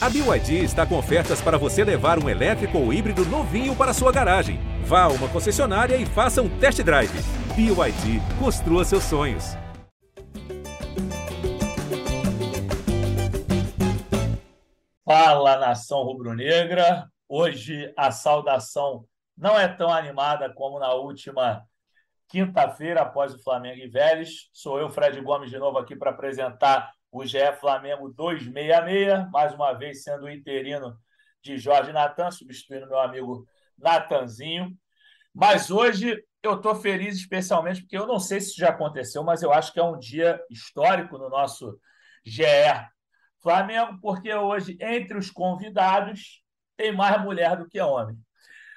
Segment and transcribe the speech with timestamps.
[0.00, 4.12] A BYD está com ofertas para você levar um elétrico ou híbrido novinho para sua
[4.12, 4.60] garagem.
[4.84, 7.10] Vá a uma concessionária e faça um test drive.
[7.56, 9.56] BYD, construa seus sonhos.
[15.04, 17.08] Fala nação rubro-negra.
[17.28, 19.04] Hoje a saudação
[19.36, 21.64] não é tão animada como na última
[22.28, 24.48] quinta-feira, após o Flamengo e Vélez.
[24.52, 29.72] Sou eu, Fred Gomes, de novo aqui para apresentar o GE Flamengo 266, mais uma
[29.72, 30.98] vez sendo o interino
[31.42, 33.46] de Jorge Natan, substituindo meu amigo
[33.76, 34.76] Natanzinho.
[35.34, 39.42] Mas hoje eu estou feliz especialmente porque eu não sei se isso já aconteceu, mas
[39.42, 41.78] eu acho que é um dia histórico no nosso
[42.24, 42.42] GE
[43.40, 46.42] Flamengo, porque hoje, entre os convidados,
[46.76, 48.16] tem mais mulher do que homem.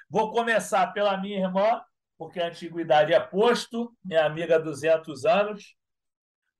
[0.08, 1.80] Vou começar pela minha irmã,
[2.16, 5.74] porque a antiguidade é posto, minha amiga há 200 anos,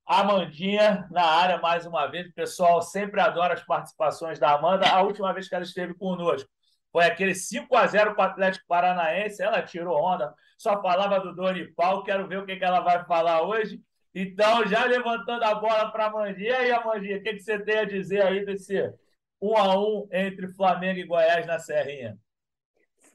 [0.05, 2.27] Amandinha na área mais uma vez.
[2.27, 4.87] O pessoal sempre adora as participações da Amanda.
[4.87, 6.49] A última vez que ela esteve conosco
[6.91, 9.41] foi aquele 5 a 0 para o Atlético Paranaense.
[9.41, 12.03] Ela tirou onda, só falava do Dorival.
[12.03, 13.81] Quero ver o que, ela vai falar hoje.
[14.13, 16.49] Então, já levantando a bola para a Amandinha.
[16.49, 18.93] E aí, Amandinha, o que, que você tem a dizer aí desse
[19.41, 22.17] 1 a 1 entre Flamengo e Goiás na Serrinha?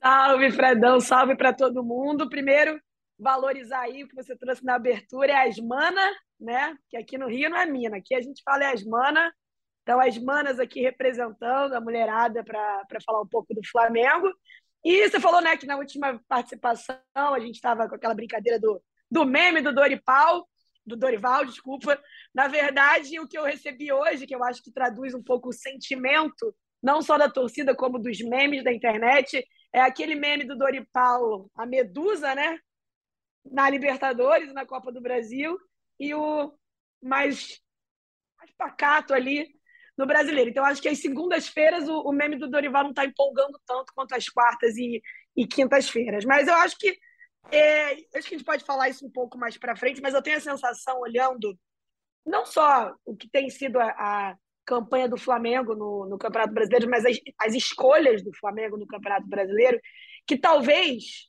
[0.03, 1.01] Salve, Fredão.
[1.01, 2.29] Salve para todo mundo.
[2.29, 2.81] Primeiro,
[3.19, 6.01] valorizar aí o que você trouxe na abertura é as mana,
[6.39, 6.77] né?
[6.89, 9.33] Que aqui no Rio não é mina, aqui a gente fala é as mana.
[9.83, 14.31] Então, as manas aqui representando a mulherada para falar um pouco do Flamengo.
[14.85, 18.83] E você falou, né, que na última participação a gente estava com aquela brincadeira do,
[19.11, 20.47] do meme do Dorival,
[20.87, 21.99] do Dorival, desculpa.
[22.35, 25.55] Na verdade, o que eu recebi hoje, que eu acho que traduz um pouco o
[25.55, 31.51] sentimento, não só da torcida, como dos memes da internet, é aquele meme do Dorival,
[31.55, 32.59] a Medusa, né?
[33.51, 35.59] Na Libertadores, na Copa do Brasil,
[35.99, 36.53] e o
[37.03, 37.61] mais,
[38.39, 39.49] mais pacato ali
[39.97, 40.51] no brasileiro.
[40.51, 44.15] Então, acho que as segundas-feiras o, o, meme do Dorival não está empolgando tanto quanto
[44.15, 45.03] as quartas e,
[45.37, 46.25] e quintas-feiras.
[46.25, 46.97] Mas eu acho que.
[47.51, 50.21] É, acho que a gente pode falar isso um pouco mais para frente, mas eu
[50.21, 51.59] tenho a sensação, olhando
[52.27, 54.37] não só o que tem sido a, a
[54.67, 59.27] campanha do Flamengo no, no Campeonato Brasileiro, mas as, as escolhas do Flamengo no Campeonato
[59.27, 59.81] Brasileiro,
[60.27, 61.28] que talvez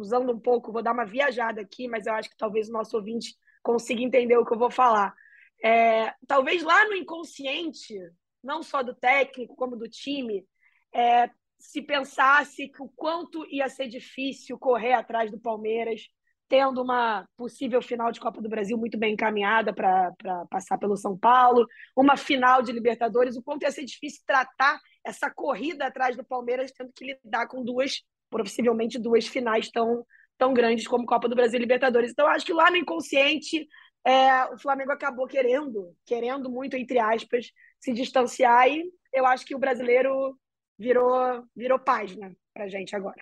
[0.00, 2.96] usando um pouco, vou dar uma viajada aqui, mas eu acho que talvez o nosso
[2.96, 5.14] ouvinte consiga entender o que eu vou falar.
[5.62, 7.94] É, talvez lá no inconsciente,
[8.42, 10.46] não só do técnico, como do time,
[10.94, 11.28] é,
[11.58, 16.08] se pensasse que o quanto ia ser difícil correr atrás do Palmeiras,
[16.48, 20.12] tendo uma possível final de Copa do Brasil muito bem encaminhada para
[20.50, 25.30] passar pelo São Paulo, uma final de Libertadores, o quanto ia ser difícil tratar essa
[25.30, 30.04] corrida atrás do Palmeiras, tendo que lidar com duas possivelmente duas finais tão,
[30.38, 32.12] tão grandes como Copa do Brasil e Libertadores.
[32.12, 33.66] Então, acho que lá no inconsciente,
[34.04, 37.46] é, o Flamengo acabou querendo, querendo muito, entre aspas,
[37.78, 40.38] se distanciar e eu acho que o brasileiro
[40.78, 43.20] virou, virou página para gente agora.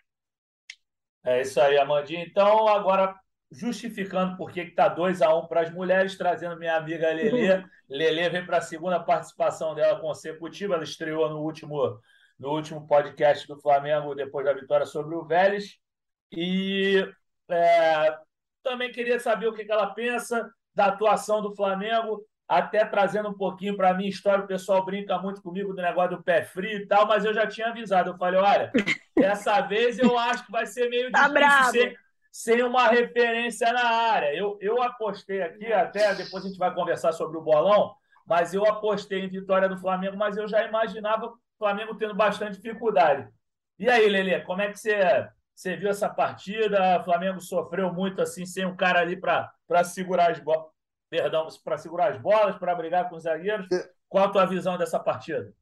[1.25, 2.25] É isso aí, Amandinha.
[2.25, 3.19] Então, agora,
[3.51, 7.65] justificando por que está 2 a 1 um para as mulheres, trazendo minha amiga Lelê.
[7.89, 11.99] Lelê vem para a segunda participação dela consecutiva, ela estreou no último
[12.39, 15.77] no último podcast do Flamengo, depois da vitória sobre o Vélez.
[16.31, 17.05] E
[17.51, 18.17] é,
[18.63, 23.77] também queria saber o que ela pensa da atuação do Flamengo, até trazendo um pouquinho
[23.77, 24.45] para a minha história.
[24.45, 27.47] O pessoal brinca muito comigo do negócio do pé frio e tal, mas eu já
[27.47, 28.11] tinha avisado.
[28.11, 28.71] Eu falei: olha,
[29.17, 31.97] dessa vez eu acho que vai ser meio tá difícil sem,
[32.31, 34.35] sem, uma referência na área.
[34.35, 37.95] Eu, eu apostei aqui, até depois a gente vai conversar sobre o bolão,
[38.25, 43.29] mas eu apostei em vitória do Flamengo, mas eu já imaginava Flamengo tendo bastante dificuldade.
[43.79, 47.01] E aí, Lelê, como é que você, você viu essa partida?
[47.01, 50.67] O Flamengo sofreu muito assim, sem um cara ali para segurar as bolas.
[51.11, 53.67] Perdão, para segurar as bolas, para brigar com os zagueiros.
[54.09, 55.53] Qual a tua visão dessa partida?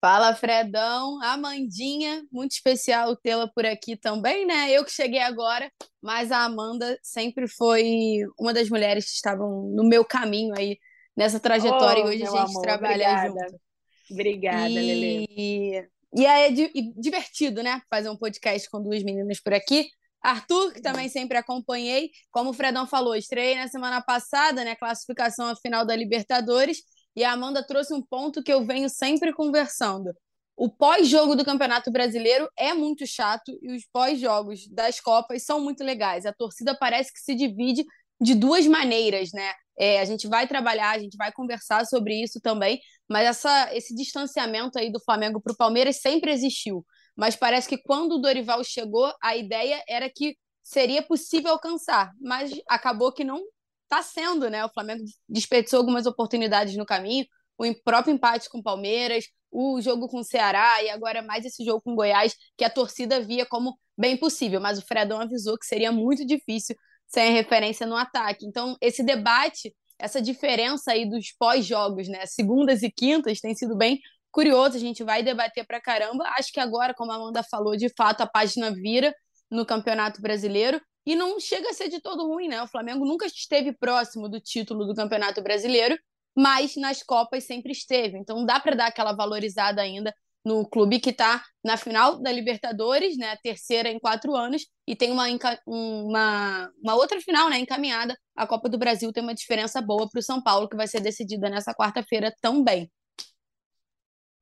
[0.00, 1.22] Fala, Fredão.
[1.22, 4.70] Amandinha, muito especial tê-la por aqui também, né?
[4.70, 5.70] Eu que cheguei agora,
[6.02, 10.78] mas a Amanda sempre foi uma das mulheres que estavam no meu caminho aí
[11.16, 13.28] nessa trajetória oh, e hoje a gente amor, trabalha obrigada.
[13.28, 13.63] junto.
[14.10, 14.74] Obrigada, e...
[14.74, 15.88] Lelê.
[16.16, 16.48] E é
[16.96, 17.82] divertido, né?
[17.90, 19.88] Fazer um podcast com duas meninas por aqui.
[20.22, 24.74] Arthur, que também sempre acompanhei, como o Fredão falou, estreiei na semana passada, né?
[24.76, 26.78] Classificação à final da Libertadores.
[27.16, 30.12] E a Amanda trouxe um ponto que eu venho sempre conversando.
[30.56, 35.82] O pós-jogo do Campeonato Brasileiro é muito chato e os pós-jogos das Copas são muito
[35.82, 36.24] legais.
[36.24, 37.84] A torcida parece que se divide
[38.20, 39.52] de duas maneiras, né?
[39.78, 43.94] É, a gente vai trabalhar, a gente vai conversar sobre isso também, mas essa, esse
[43.94, 46.84] distanciamento aí do Flamengo para o Palmeiras sempre existiu.
[47.16, 52.50] Mas parece que quando o Dorival chegou, a ideia era que seria possível alcançar, mas
[52.68, 53.40] acabou que não
[53.82, 54.64] está sendo, né?
[54.64, 57.26] O Flamengo desperdiçou algumas oportunidades no caminho,
[57.58, 61.64] o próprio empate com o Palmeiras, o jogo com o Ceará e agora mais esse
[61.64, 65.56] jogo com o Goiás, que a torcida via como bem possível, mas o Fredão avisou
[65.56, 66.74] que seria muito difícil
[67.14, 68.44] sem referência no ataque.
[68.44, 74.00] Então, esse debate, essa diferença aí dos pós-jogos, né, segundas e quintas, tem sido bem
[74.32, 76.24] curioso, a gente vai debater pra caramba.
[76.36, 79.14] Acho que agora, como a Amanda falou, de fato a página vira
[79.48, 82.60] no Campeonato Brasileiro e não chega a ser de todo ruim, né?
[82.60, 85.96] O Flamengo nunca esteve próximo do título do Campeonato Brasileiro,
[86.36, 88.18] mas nas Copas sempre esteve.
[88.18, 90.12] Então dá para dar aquela valorizada ainda
[90.44, 94.94] no clube que está na final da Libertadores, né, a terceira em quatro anos, e
[94.94, 95.24] tem uma,
[95.66, 98.14] uma, uma outra final né, encaminhada.
[98.36, 101.00] A Copa do Brasil tem uma diferença boa para o São Paulo, que vai ser
[101.00, 102.90] decidida nessa quarta-feira também.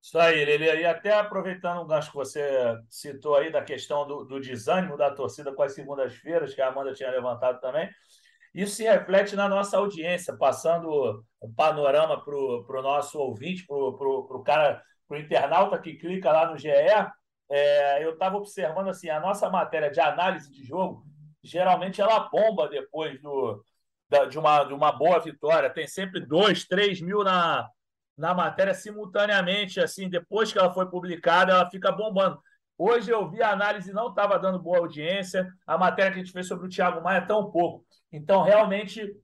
[0.02, 0.64] Isso aí, Lili.
[0.64, 2.42] E até aproveitando o gancho que você
[2.90, 6.92] citou aí da questão do, do desânimo da torcida com as segundas-feiras, que a Amanda
[6.92, 7.88] tinha levantado também,
[8.52, 14.42] isso se reflete na nossa audiência, passando o panorama para o nosso ouvinte, para o
[14.44, 14.82] cara
[15.12, 16.68] para o internauta que clica lá no GE,
[17.50, 21.04] é, eu estava observando assim, a nossa matéria de análise de jogo,
[21.42, 23.62] geralmente ela bomba depois do,
[24.08, 25.68] da, de, uma, de uma boa vitória.
[25.68, 27.68] Tem sempre dois, três mil na,
[28.16, 32.40] na matéria simultaneamente, assim, depois que ela foi publicada, ela fica bombando.
[32.78, 36.32] Hoje eu vi a análise não estava dando boa audiência, a matéria que a gente
[36.32, 37.84] fez sobre o Thiago Maia tão pouco.
[38.10, 39.14] Então, realmente,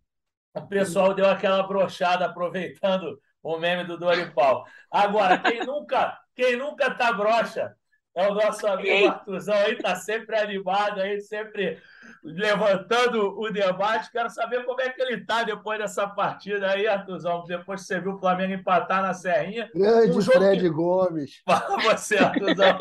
[0.54, 3.18] o pessoal deu aquela brochada aproveitando
[3.54, 4.64] o meme do Dorival.
[4.90, 7.74] Agora, quem nunca, quem nunca tá broxa
[8.14, 11.80] é o nosso amigo Artuzão aí, tá sempre animado aí, sempre
[12.22, 14.10] levantando o debate.
[14.10, 18.00] Quero saber como é que ele tá depois dessa partida aí, Artuzão, depois que você
[18.00, 19.70] viu o Flamengo empatar na Serrinha.
[19.74, 20.68] Grande um Fred que...
[20.68, 21.42] Gomes.
[21.48, 22.78] Fala você, Artuzão.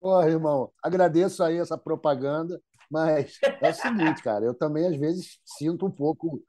[0.00, 5.38] Porra, irmão, agradeço aí essa propaganda, mas é o seguinte, cara, eu também às vezes
[5.44, 6.42] sinto um pouco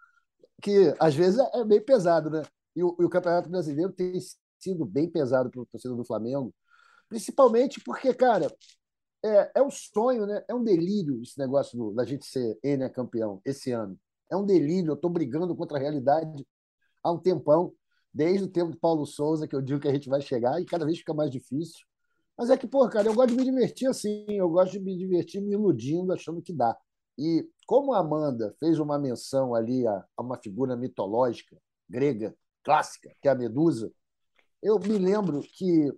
[0.65, 2.41] que às vezes é bem pesado, né?
[2.75, 4.17] E o, e o Campeonato Brasileiro tem
[4.59, 6.51] sido bem pesado para o torcedor do Flamengo,
[7.07, 8.51] principalmente porque, cara,
[9.23, 10.43] é, é um sonho, né?
[10.49, 13.95] É um delírio esse negócio do, da gente ser N campeão esse ano.
[14.31, 14.89] É um delírio.
[14.89, 16.43] Eu estou brigando contra a realidade
[17.03, 17.71] há um tempão,
[18.11, 20.65] desde o tempo do Paulo Souza, que eu digo que a gente vai chegar, e
[20.65, 21.85] cada vez fica mais difícil.
[22.35, 24.97] Mas é que, pô, cara, eu gosto de me divertir assim, eu gosto de me
[24.97, 26.75] divertir me iludindo, achando que dá.
[27.19, 31.57] E como a Amanda fez uma menção ali a, a uma figura mitológica
[31.89, 33.91] grega clássica, que é a Medusa,
[34.61, 35.91] eu me lembro que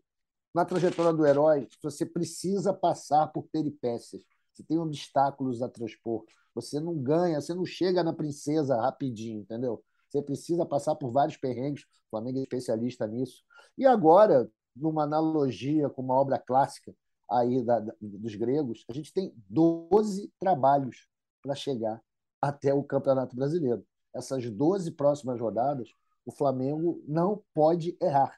[0.54, 4.24] na trajetória do herói você precisa passar por peripécias.
[4.52, 6.26] Você tem obstáculos a transpor.
[6.56, 9.84] Você não ganha, você não chega na princesa rapidinho, entendeu?
[10.10, 11.84] Você precisa passar por vários perrengues.
[11.84, 13.44] O Flamengo é especialista nisso.
[13.78, 16.94] E agora, numa analogia com uma obra clássica,
[17.30, 21.08] aí da, da, dos gregos, a gente tem 12 trabalhos
[21.48, 22.02] para chegar
[22.42, 23.86] até o Campeonato Brasileiro.
[24.14, 25.90] Essas 12 próximas rodadas,
[26.26, 28.38] o Flamengo não pode errar.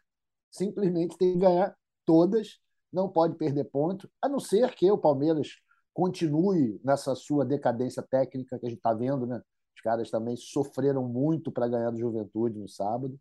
[0.52, 1.76] Simplesmente tem que ganhar
[2.06, 2.60] todas,
[2.94, 5.58] não pode perder ponto, a não ser que o Palmeiras
[5.94, 9.42] continue nessa sua decadência técnica que a gente está vendo, né?
[9.76, 13.20] Os caras também sofreram muito para ganhar do Juventude no sábado,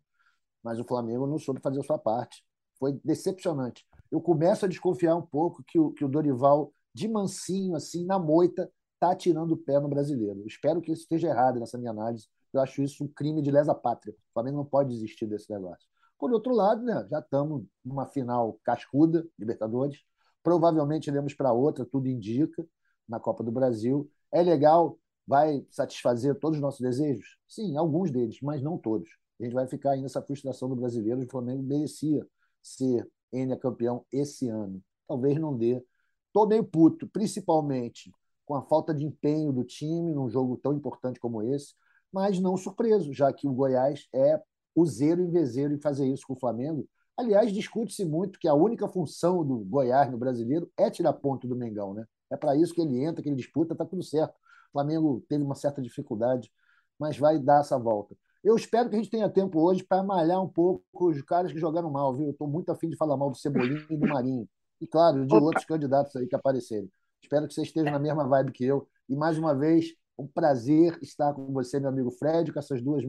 [0.63, 2.43] mas o Flamengo não soube fazer a sua parte.
[2.77, 7.75] Foi decepcionante eu começo a desconfiar um pouco que o, que o Dorival, de mansinho,
[7.75, 8.69] assim, na moita,
[9.01, 10.45] está tirando o pé no brasileiro.
[10.45, 12.27] espero que isso esteja errado nessa minha análise.
[12.53, 14.13] Eu acho isso um crime de lesa pátria.
[14.13, 15.87] O Flamengo não pode desistir desse negócio.
[16.17, 19.99] Por outro lado, né, já estamos numa final cascuda, Libertadores.
[20.43, 22.65] Provavelmente iremos para outra, tudo indica,
[23.07, 24.09] na Copa do Brasil.
[24.31, 27.37] É legal, vai satisfazer todos os nossos desejos?
[27.47, 29.09] Sim, alguns deles, mas não todos.
[29.39, 31.21] A gente vai ficar aí nessa frustração do brasileiro.
[31.23, 32.27] O Flamengo merecia
[32.61, 34.83] ser N campeão esse ano.
[35.07, 35.81] Talvez não dê.
[36.27, 38.11] Estou meio puto, principalmente
[38.49, 41.75] com a falta de empenho do time num jogo tão importante como esse,
[42.11, 44.41] mas não surpreso, já que o Goiás é
[44.73, 46.83] o zero em vezeiro em fazer isso com o Flamengo.
[47.15, 51.55] Aliás, discute-se muito que a única função do Goiás no brasileiro é tirar ponto do
[51.55, 52.07] Mengão, né?
[52.31, 54.33] É para isso que ele entra, que ele disputa, tá tudo certo.
[54.33, 56.51] O Flamengo teve uma certa dificuldade,
[56.97, 58.17] mas vai dar essa volta.
[58.43, 61.59] Eu espero que a gente tenha tempo hoje para malhar um pouco os caras que
[61.59, 62.25] jogaram mal, viu?
[62.25, 64.49] Eu estou muito afim de falar mal do Cebolinha e do Marinho.
[64.81, 66.89] E, claro, de outros candidatos aí que aparecerem.
[67.21, 68.87] Espero que você esteja na mesma vibe que eu.
[69.07, 73.03] E, mais uma vez, um prazer estar com você, meu amigo Fred, com essas duas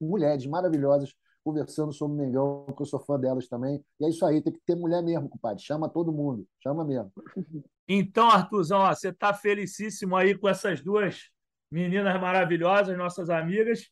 [0.00, 3.84] mulheres maravilhosas conversando sobre o Mengão, que eu sou fã delas também.
[4.00, 5.62] E é isso aí, tem que ter mulher mesmo, compadre.
[5.62, 7.12] Chama todo mundo, chama mesmo.
[7.88, 11.30] Então, Arthurzão, ó, você está felicíssimo aí com essas duas
[11.70, 13.88] meninas maravilhosas, nossas amigas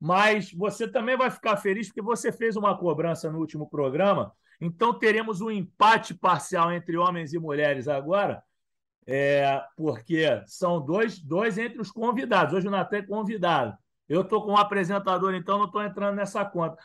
[0.00, 4.32] mas você também vai ficar feliz porque você fez uma cobrança no último programa.
[4.60, 8.42] Então teremos um empate parcial entre homens e mulheres agora,
[9.10, 12.52] é, porque são dois, dois entre os convidados.
[12.52, 13.74] Hoje o Natan é convidado.
[14.06, 16.76] Eu estou com um apresentador, então não estou entrando nessa conta.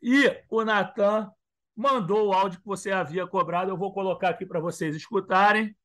[0.00, 1.28] E o Natan
[1.76, 3.68] mandou o áudio que você havia cobrado.
[3.68, 5.76] Eu vou colocar aqui para vocês escutarem.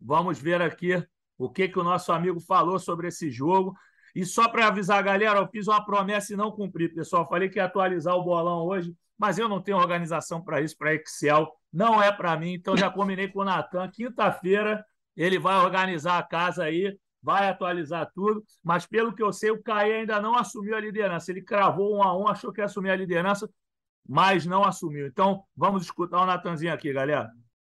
[0.00, 1.00] Vamos ver aqui
[1.38, 3.72] o que, que o nosso amigo falou sobre esse jogo.
[4.16, 7.28] E só para avisar a galera, eu fiz uma promessa e não cumpri, pessoal.
[7.28, 10.92] Falei que ia atualizar o bolão hoje, mas eu não tenho organização para isso, para
[10.94, 11.48] Excel.
[11.72, 13.88] Não é para mim, então já combinei com o Natan.
[13.90, 14.84] Quinta-feira
[15.16, 18.44] ele vai organizar a casa aí, vai atualizar tudo.
[18.62, 21.30] Mas pelo que eu sei, o Caí ainda não assumiu a liderança.
[21.30, 23.48] Ele cravou um a um, achou que ia assumir a liderança,
[24.06, 25.06] mas não assumiu.
[25.06, 27.30] Então vamos escutar o Natanzinho aqui, galera.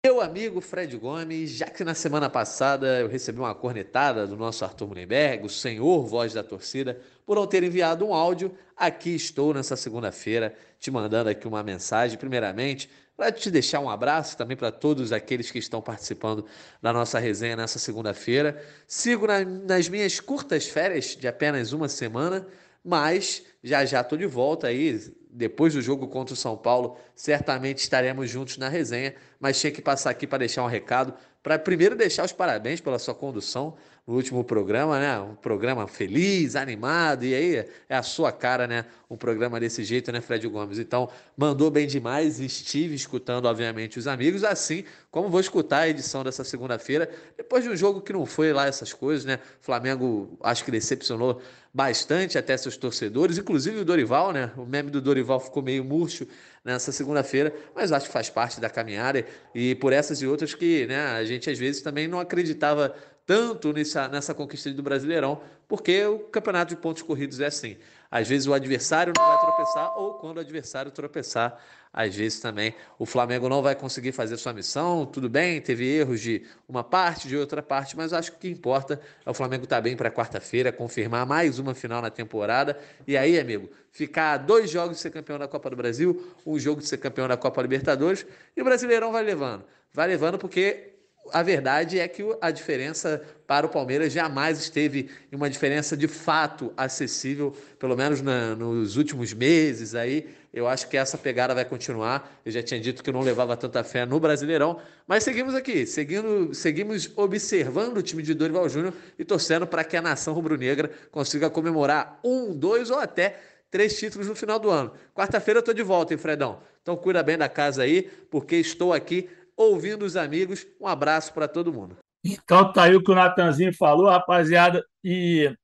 [0.05, 4.64] Meu amigo Fred Gomes, já que na semana passada eu recebi uma cornetada do nosso
[4.64, 9.52] Arthur Mullenberg, o senhor voz da torcida, por não ter enviado um áudio, aqui estou
[9.52, 14.71] nessa segunda-feira te mandando aqui uma mensagem, primeiramente, para te deixar um abraço também para
[14.71, 16.45] todos aqueles que estão participando
[16.80, 18.62] da nossa resenha nessa segunda-feira.
[18.87, 22.47] Sigo na, nas minhas curtas férias de apenas uma semana,
[22.85, 25.12] mas já já estou de volta aí.
[25.30, 29.83] Depois do jogo contra o São Paulo, certamente estaremos juntos na resenha, mas tinha que
[29.83, 33.76] passar aqui para deixar um recado, para primeiro deixar os parabéns pela sua condução
[34.07, 35.19] no último programa, né?
[35.19, 38.85] Um programa feliz, animado, e aí é a sua cara, né?
[39.11, 40.79] Um programa desse jeito, né, Fred Gomes?
[40.79, 46.23] Então, mandou bem demais, estive escutando, obviamente, os amigos, assim como vou escutar a edição
[46.23, 49.39] dessa segunda-feira, depois de um jogo que não foi lá essas coisas, né?
[49.61, 51.41] Flamengo, acho que decepcionou
[51.73, 54.53] bastante até seus torcedores, inclusive o Dorival, né?
[54.57, 56.27] O meme do Dorival ficou meio murcho
[56.65, 60.87] nessa segunda-feira, mas acho que faz parte da caminhada e por essas e outras que,
[60.87, 62.95] né, a gente às vezes também não acreditava
[63.26, 67.76] tanto nessa, nessa conquista do Brasileirão, porque o campeonato de pontos corridos é assim.
[68.09, 71.59] Às vezes o adversário não vai tropeçar, ou quando o adversário tropeçar,
[71.92, 75.04] às vezes também o Flamengo não vai conseguir fazer sua missão.
[75.04, 78.49] Tudo bem, teve erros de uma parte, de outra parte, mas acho que o que
[78.49, 82.78] importa é o Flamengo estar tá bem para quarta-feira, confirmar mais uma final na temporada.
[83.06, 86.80] E aí, amigo, ficar dois jogos de ser campeão da Copa do Brasil, um jogo
[86.80, 88.25] de ser campeão da Copa Libertadores,
[88.56, 89.64] e o Brasileirão vai levando.
[89.92, 90.96] Vai levando porque
[91.33, 96.09] a verdade é que a diferença para o Palmeiras jamais esteve em uma diferença de
[96.09, 100.26] fato acessível, pelo menos na, nos últimos meses aí.
[100.52, 102.40] Eu acho que essa pegada vai continuar.
[102.45, 106.54] Eu já tinha dito que não levava tanta fé no Brasileirão, mas seguimos aqui, seguindo,
[106.54, 111.50] seguimos observando o time de Dorival Júnior e torcendo para que a nação rubro-negra consiga
[111.50, 113.38] comemorar um, dois ou até
[113.71, 114.92] três títulos no final do ano.
[115.14, 116.61] Quarta-feira eu estou de volta, hein, Fredão?
[116.80, 120.67] Então cuida bem da casa aí, porque estou aqui ouvindo os amigos.
[120.81, 121.97] Um abraço para todo mundo.
[122.25, 124.85] Então tá aí o que o Natanzinho falou, rapaziada.
[125.03, 125.55] E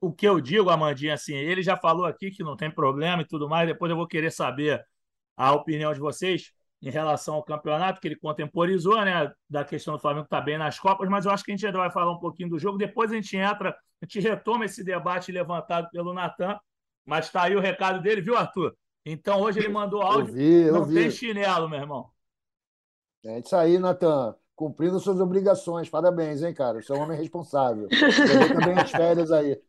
[0.00, 3.26] o que eu digo, Amandinha, assim, ele já falou aqui que não tem problema e
[3.26, 3.66] tudo mais.
[3.66, 4.84] Depois eu vou querer saber
[5.36, 6.52] a opinião de vocês
[6.82, 9.30] em relação ao campeonato, que ele contemporizou, né?
[9.48, 11.66] Da questão do Flamengo estar tá bem nas Copas, mas eu acho que a gente
[11.66, 12.78] ainda vai falar um pouquinho do jogo.
[12.78, 16.58] Depois a gente entra, a gente retoma esse debate levantado pelo Natan.
[17.04, 18.74] Mas tá aí o recado dele, viu, Arthur?
[19.04, 20.30] Então hoje ele mandou áudio.
[20.30, 20.94] Eu vi, eu não vi.
[20.94, 22.10] tem chinelo, meu irmão.
[23.24, 24.34] É isso aí, Natan.
[24.54, 25.88] Cumprindo suas obrigações.
[25.88, 26.82] Parabéns, hein, cara?
[26.82, 27.88] Você é um homem responsável.
[27.88, 29.60] Você também as férias aí.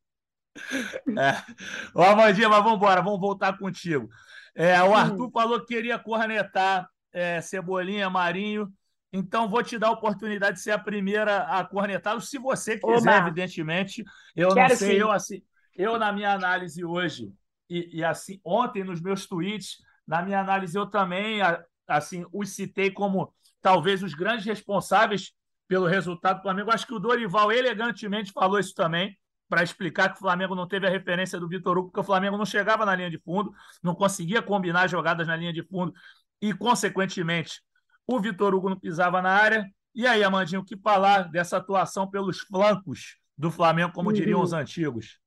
[1.17, 1.98] É.
[1.98, 4.10] Ô, Amandinha, mas vamos embora, vamos voltar contigo.
[4.53, 5.31] É, o Arthur hum.
[5.31, 8.72] falou que queria cornetar é, Cebolinha, Marinho.
[9.13, 13.17] Então, vou te dar a oportunidade de ser a primeira a cornetá-lo, se você quiser,
[13.17, 13.27] Oba.
[13.27, 14.03] evidentemente.
[14.36, 15.41] Eu Quero não sei, eu, assim,
[15.75, 17.34] eu, na minha análise hoje,
[17.70, 19.77] e, e, assim, ontem nos meus tweets,
[20.08, 21.41] na minha análise, eu também
[21.88, 25.31] assim os citei como talvez os grandes responsáveis
[25.67, 26.71] pelo resultado do Flamengo.
[26.71, 30.87] Acho que o Dorival elegantemente falou isso também, para explicar que o Flamengo não teve
[30.87, 33.53] a referência do Vitor Hugo, porque o Flamengo não chegava na linha de fundo,
[33.83, 35.93] não conseguia combinar jogadas na linha de fundo
[36.41, 37.61] e, consequentemente,
[38.07, 39.69] o Vitor Hugo não pisava na área.
[39.93, 44.45] E aí, Amandinho, o que falar dessa atuação pelos flancos do Flamengo, como diriam uhum.
[44.45, 45.19] os antigos?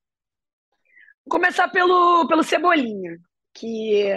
[1.25, 3.19] Vou começar pelo, pelo Cebolinha,
[3.53, 4.11] que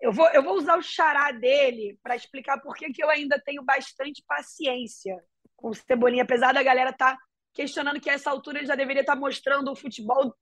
[0.00, 3.40] eu vou, eu vou usar o xará dele para explicar por que, que eu ainda
[3.44, 5.16] tenho bastante paciência
[5.56, 7.18] com o Cebolinha, apesar da galera estar tá
[7.54, 10.34] questionando que a essa altura ele já deveria estar tá mostrando o futebol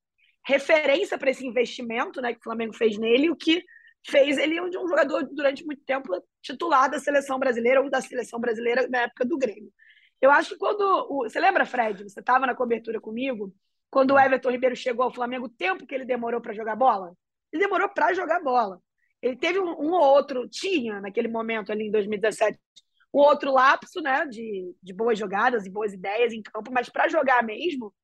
[0.45, 3.63] referência para esse investimento né, que o Flamengo fez nele, o que
[4.05, 6.09] fez ele um, um jogador durante muito tempo
[6.41, 9.73] titular da seleção brasileira ou da seleção brasileira na época do Grêmio.
[10.21, 10.81] Eu acho que quando.
[11.11, 12.03] O, você lembra, Fred?
[12.05, 13.53] Você estava na cobertura comigo?
[13.91, 17.13] Quando o Everton Ribeiro chegou ao Flamengo, o tempo que ele demorou para jogar bola?
[17.53, 18.81] Ele demorou para jogar bola.
[19.23, 22.59] Ele teve um, um, ou outro, tinha naquele momento ali em 2017,
[23.15, 27.09] um outro lapso né, de, de boas jogadas e boas ideias em campo, mas para
[27.09, 27.95] jogar mesmo,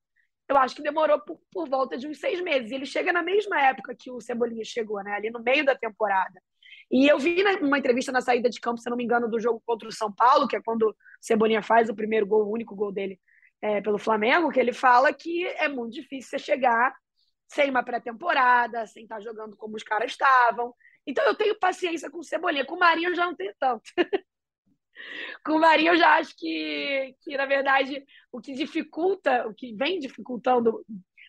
[0.47, 2.71] eu acho que demorou por, por volta de uns seis meses.
[2.71, 6.41] Ele chega na mesma época que o Cebolinha chegou, né, ali no meio da temporada.
[6.91, 9.61] E eu vi numa entrevista na saída de campo, se não me engano, do jogo
[9.65, 12.75] contra o São Paulo, que é quando o Cebolinha faz o primeiro gol, o único
[12.75, 13.19] gol dele
[13.61, 16.95] é, pelo Flamengo, que ele fala que é muito difícil você chegar
[17.47, 20.73] sem uma pré-temporada, sem estar jogando como os caras estavam.
[21.09, 22.63] Então eu tenho paciência com o Cebolinha.
[22.63, 23.81] Com o Marinho eu já não tenho tanto.
[25.43, 29.73] com o Marinho eu já acho que, que, na verdade, o que dificulta, o que
[29.73, 30.85] vem dificultando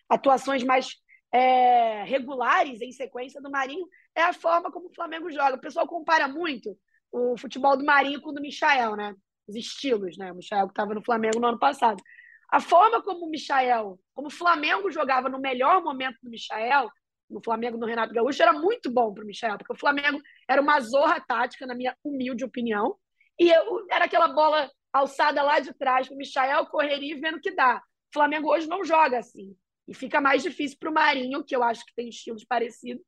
[0.07, 0.95] atuações mais
[1.33, 5.55] é, regulares em sequência do Marinho é a forma como o Flamengo joga.
[5.55, 6.77] O pessoal compara muito
[7.11, 9.15] o futebol do Marinho com o do Michael, né?
[9.47, 10.31] Os estilos, né?
[10.31, 12.03] O Michael que estava no Flamengo no ano passado.
[12.51, 16.87] A forma como o Michael, como o Flamengo jogava no melhor momento do Michael,
[17.31, 20.61] no Flamengo no Renato Gaúcho, era muito bom para o Michael, porque o Flamengo era
[20.61, 22.95] uma zorra tática, na minha humilde opinião,
[23.39, 27.39] e eu, era aquela bola alçada lá de trás para o Michael correria e vendo
[27.39, 27.77] que dá.
[27.77, 29.55] O Flamengo hoje não joga assim.
[29.87, 33.03] E fica mais difícil para o Marinho, que eu acho que tem estilos parecidos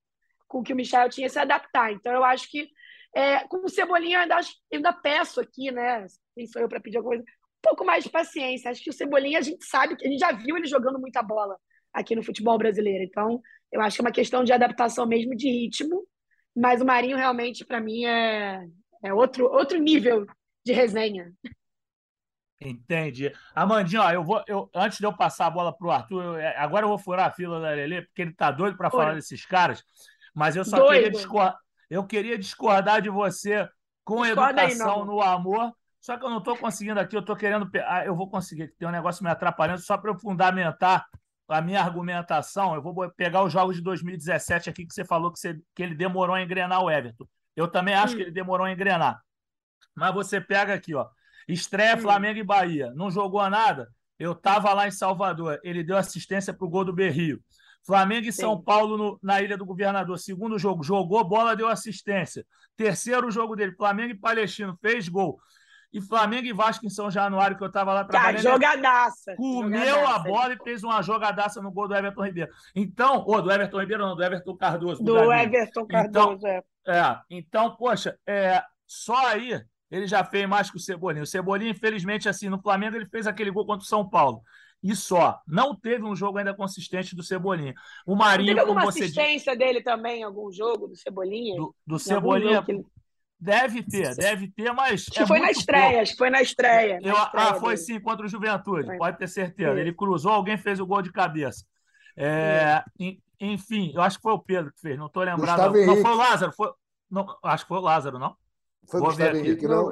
[0.47, 1.91] com o que o Michel tinha, se adaptar.
[1.91, 2.69] Então, eu acho que
[3.15, 4.39] é, com o Cebolinha, eu ainda,
[4.71, 6.05] ainda peço aqui, né?
[6.35, 7.23] Quem sou eu para pedir alguma coisa?
[7.23, 8.71] Um pouco mais de paciência.
[8.71, 11.21] Acho que o Cebolinha, a gente sabe, que a gente já viu ele jogando muita
[11.21, 11.57] bola
[11.93, 13.03] aqui no futebol brasileiro.
[13.03, 13.41] Então,
[13.73, 16.05] eu acho que é uma questão de adaptação mesmo, de ritmo.
[16.55, 18.63] Mas o Marinho, realmente, para mim, é,
[19.03, 20.27] é outro, outro nível
[20.63, 21.33] de resenha.
[22.61, 23.33] Entendi.
[23.55, 26.35] Amandinho, ó, eu vou, eu, antes de eu passar a bola para o Arthur, eu,
[26.37, 29.15] é, agora eu vou furar a fila da Lelê, porque ele tá doido para falar
[29.15, 29.83] desses caras,
[30.33, 30.93] mas eu só doido.
[30.93, 31.57] queria discordar,
[31.89, 33.67] eu queria discordar de você
[34.05, 37.35] com Discorda educação aí, no amor, só que eu não estou conseguindo aqui, eu estou
[37.35, 37.69] querendo.
[37.85, 41.05] Ah, eu vou conseguir, tem um negócio me atrapalhando, só para eu fundamentar
[41.47, 42.75] a minha argumentação.
[42.75, 45.95] Eu vou pegar os jogos de 2017 aqui que você falou que, você, que ele
[45.95, 47.27] demorou a engrenar o Everton.
[47.55, 48.17] Eu também acho hum.
[48.17, 49.21] que ele demorou a engrenar.
[49.95, 51.07] Mas você pega aqui, ó.
[51.47, 52.91] Estreia Flamengo e Bahia.
[52.95, 53.89] Não jogou nada.
[54.17, 55.59] Eu estava lá em Salvador.
[55.63, 57.41] Ele deu assistência para o gol do Berrio.
[57.85, 58.41] Flamengo e Sim.
[58.41, 60.17] São Paulo no, na Ilha do Governador.
[60.17, 62.45] Segundo jogo, jogou bola, deu assistência.
[62.77, 65.39] Terceiro jogo dele, Flamengo e Palestino, fez gol.
[65.93, 68.41] E Flamengo e Vasco em São Januário, que eu estava lá trabalhando.
[68.41, 69.35] jogadaça.
[69.35, 70.15] Comeu jogadaça.
[70.15, 72.51] a bola e fez uma jogadaça no gol do Everton Ribeiro.
[72.75, 75.03] Então, ou do Everton Ribeiro, não, do Everton Cardoso.
[75.03, 77.00] Do, do Everton Cardoso, então, é.
[77.00, 77.17] é.
[77.29, 79.62] Então, poxa, é, só aí
[79.93, 81.21] ele já fez mais que o Cebolinha.
[81.21, 84.41] O Cebolinha, infelizmente, assim, no Flamengo, ele fez aquele gol contra o São Paulo.
[84.82, 85.39] E só.
[85.47, 87.75] Não teve um jogo ainda consistente do Cebolinha.
[88.06, 88.49] O Marinho.
[88.49, 91.56] Teve alguma assistência dele também em algum jogo do Cebolinha?
[91.56, 92.65] Do, do Cebolinha.
[92.67, 92.84] Ele...
[93.43, 95.01] Deve ter, deve ter, mas.
[95.01, 96.01] Acho que é foi na estreia, pouco.
[96.01, 96.99] acho que foi na estreia.
[97.03, 97.86] Eu, na estreia ah, foi dele.
[97.86, 98.97] sim, contra o Juventude, foi.
[98.97, 99.77] pode ter certeza.
[99.77, 101.65] Ele cruzou, alguém fez o gol de cabeça.
[102.15, 102.82] É,
[103.41, 105.73] enfim, eu acho que foi o Pedro que fez, não estou lembrando.
[105.73, 106.71] Não, não, foi o Lázaro, foi,
[107.12, 108.34] não, acho que foi o Lázaro, não?
[108.89, 109.89] Foi Vou Gustavo Henrique, não?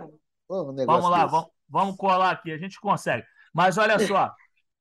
[0.50, 3.26] Um vamos lá, vamos, vamos colar aqui, a gente consegue.
[3.54, 4.34] Mas olha só,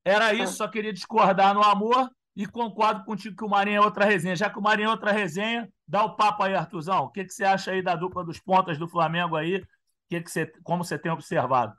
[0.05, 2.09] era isso, só queria discordar no amor
[2.41, 4.35] e concordo contigo que o Marinho é outra resenha.
[4.35, 7.05] Já que o Marinho é outra resenha, dá o papo aí, Artuzão.
[7.05, 9.63] O que, que você acha aí da dupla dos pontas do Flamengo aí?
[10.09, 11.77] Que que você, como você tem observado?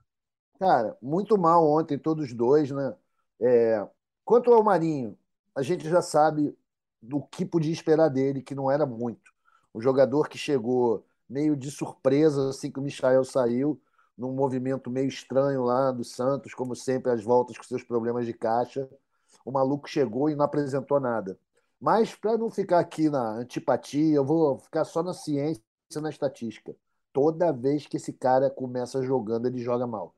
[0.60, 2.94] Cara, muito mal ontem, todos dois, né?
[3.42, 3.88] É...
[4.24, 5.18] Quanto ao Marinho,
[5.56, 6.56] a gente já sabe
[7.02, 9.32] do que podia esperar dele, que não era muito.
[9.74, 13.82] Um jogador que chegou meio de surpresa assim que o Michael saiu,
[14.16, 18.34] num movimento meio estranho lá do Santos, como sempre, as voltas com seus problemas de
[18.34, 18.88] caixa.
[19.46, 21.38] O maluco chegou e não apresentou nada.
[21.80, 25.64] Mas, para não ficar aqui na antipatia, eu vou ficar só na ciência
[26.00, 26.76] na estatística.
[27.12, 30.16] Toda vez que esse cara começa jogando, ele joga mal.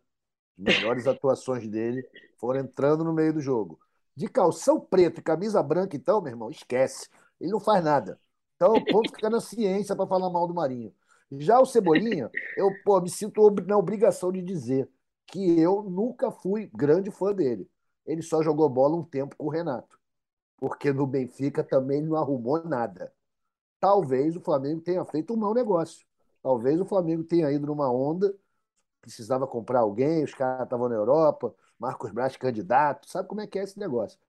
[0.57, 2.07] As melhores atuações dele
[2.37, 3.79] foram entrando no meio do jogo.
[4.15, 7.07] De calção preto e camisa branca, então, meu irmão, esquece.
[7.39, 8.19] Ele não faz nada.
[8.55, 10.93] Então, vamos ficar na ciência para falar mal do Marinho.
[11.31, 14.87] Já o Cebolinha, eu pô, me sinto na obrigação de dizer
[15.25, 17.67] que eu nunca fui grande fã dele.
[18.05, 19.99] Ele só jogou bola um tempo com o Renato.
[20.57, 23.13] Porque no Benfica também ele não arrumou nada.
[23.79, 26.05] Talvez o Flamengo tenha feito um mau negócio.
[26.41, 28.33] Talvez o Flamengo tenha ido numa onda,
[29.01, 33.59] precisava comprar alguém, os caras estavam na Europa, Marcos Braz candidato, sabe como é que
[33.59, 34.19] é esse negócio?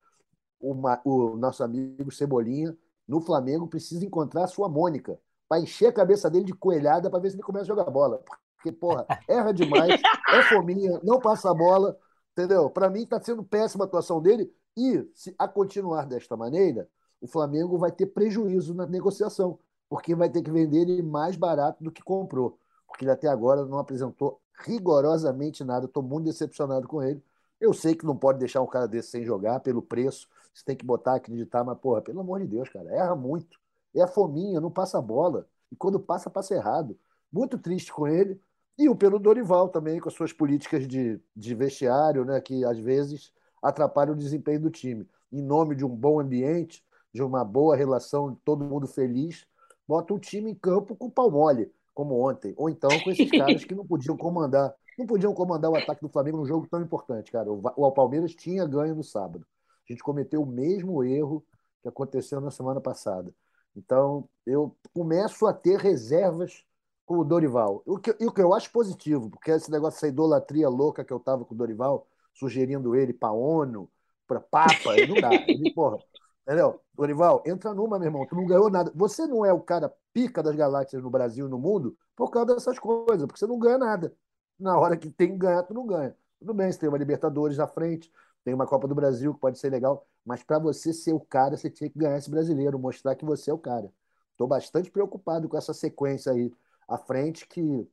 [0.61, 5.93] O, o nosso amigo Cebolinha, no Flamengo, precisa encontrar a sua Mônica para encher a
[5.93, 8.23] cabeça dele de coelhada para ver se ele começa a jogar bola.
[8.57, 11.99] Porque, porra, erra demais, é fominha, não passa a bola,
[12.37, 12.69] entendeu?
[12.71, 16.89] Para mim está sendo péssima a atuação dele e, se a continuar desta maneira,
[17.21, 21.83] o Flamengo vai ter prejuízo na negociação, porque vai ter que vender ele mais barato
[21.83, 25.87] do que comprou, porque ele até agora não apresentou rigorosamente nada.
[25.87, 27.23] Estou muito decepcionado com ele.
[27.61, 30.77] Eu sei que não pode deixar um cara desse sem jogar pelo preço, você tem
[30.77, 33.59] que botar, acreditar, mas, porra, pelo amor de Deus, cara, erra muito
[33.95, 35.47] é a fominha, não passa a bola.
[35.71, 36.99] E quando passa, passa errado.
[37.33, 38.41] Muito triste com ele.
[38.77, 42.79] E o pelo Dorival também, com as suas políticas de, de vestiário, né, que às
[42.79, 43.33] vezes
[43.63, 45.09] atrapalham o desempenho do time.
[45.33, 49.47] Em nome de um bom ambiente, de uma boa relação, todo mundo feliz,
[49.87, 52.53] bota o time em campo com o pau mole, como ontem.
[52.57, 54.75] Ou então com esses caras que não podiam comandar.
[54.99, 57.51] Não podiam comandar o ataque do Flamengo num jogo tão importante, cara.
[57.53, 59.47] O, o Palmeiras tinha ganho no sábado.
[59.89, 61.45] A gente cometeu o mesmo erro
[61.83, 63.33] que aconteceu na semana passada
[63.77, 66.65] Então, eu começo a ter reservas
[67.05, 67.83] com o Dorival.
[67.87, 71.21] O que, o que eu acho positivo, porque esse negócio, essa idolatria louca que eu
[71.21, 73.89] tava com o Dorival, sugerindo ele para ONU,
[74.27, 75.31] para Papa, não dá.
[75.47, 75.99] Ele, porra,
[76.43, 76.81] entendeu?
[76.95, 78.91] Dorival, entra numa, meu irmão, tu não ganhou nada.
[78.95, 82.55] Você não é o cara pica das galáxias no Brasil e no mundo por causa
[82.55, 84.15] dessas coisas, porque você não ganha nada.
[84.59, 86.17] Na hora que tem que ganhar, tu não ganha.
[86.39, 88.11] Tudo bem, você tem uma Libertadores na frente,
[88.45, 91.57] tem uma Copa do Brasil que pode ser legal, mas para você ser o cara,
[91.57, 93.91] você tinha que ganhar esse brasileiro, mostrar que você é o cara.
[94.31, 96.53] Estou bastante preocupado com essa sequência aí
[96.89, 97.89] à frente, que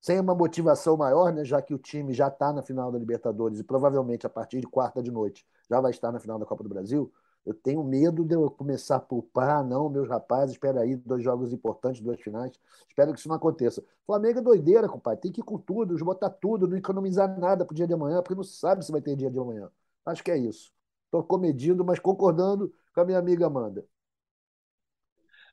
[0.00, 3.58] sem uma motivação maior, né, já que o time já está na final da Libertadores
[3.58, 6.62] e provavelmente a partir de quarta de noite já vai estar na final da Copa
[6.62, 7.10] do Brasil,
[7.44, 11.52] eu tenho medo de eu começar a poupar, não, meus rapazes, espera aí, dois jogos
[11.52, 12.52] importantes, duas finais,
[12.88, 13.84] espero que isso não aconteça.
[14.06, 17.72] Flamengo é doideira, compadre, tem que ir com tudo, botar tudo, não economizar nada para
[17.72, 19.70] o dia de amanhã, porque não sabe se vai ter dia de amanhã.
[20.06, 20.72] Acho que é isso.
[21.06, 23.86] Estou comedindo, mas concordando com a minha amiga Amanda.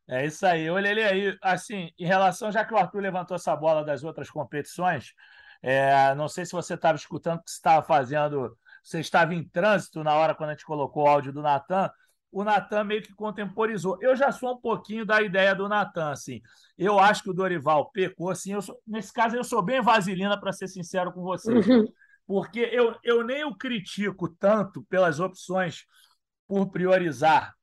[0.07, 0.69] É isso aí.
[0.69, 4.29] Olha ele aí, assim, em relação, já que o Arthur levantou essa bola das outras
[4.29, 5.13] competições,
[5.61, 9.47] é, não sei se você estava escutando o que você estava fazendo, você estava em
[9.47, 11.89] trânsito na hora quando a gente colocou o áudio do Natan,
[12.31, 13.97] o Natan meio que contemporizou.
[14.01, 16.41] Eu já sou um pouquinho da ideia do Natan, assim.
[16.77, 18.59] Eu acho que o Dorival pecou, assim.
[18.61, 21.67] Sou, nesse caso, eu sou bem vaselina, para ser sincero com vocês.
[21.67, 21.85] Uhum.
[22.25, 25.85] Porque eu, eu nem o critico tanto pelas opções
[26.47, 27.53] por priorizar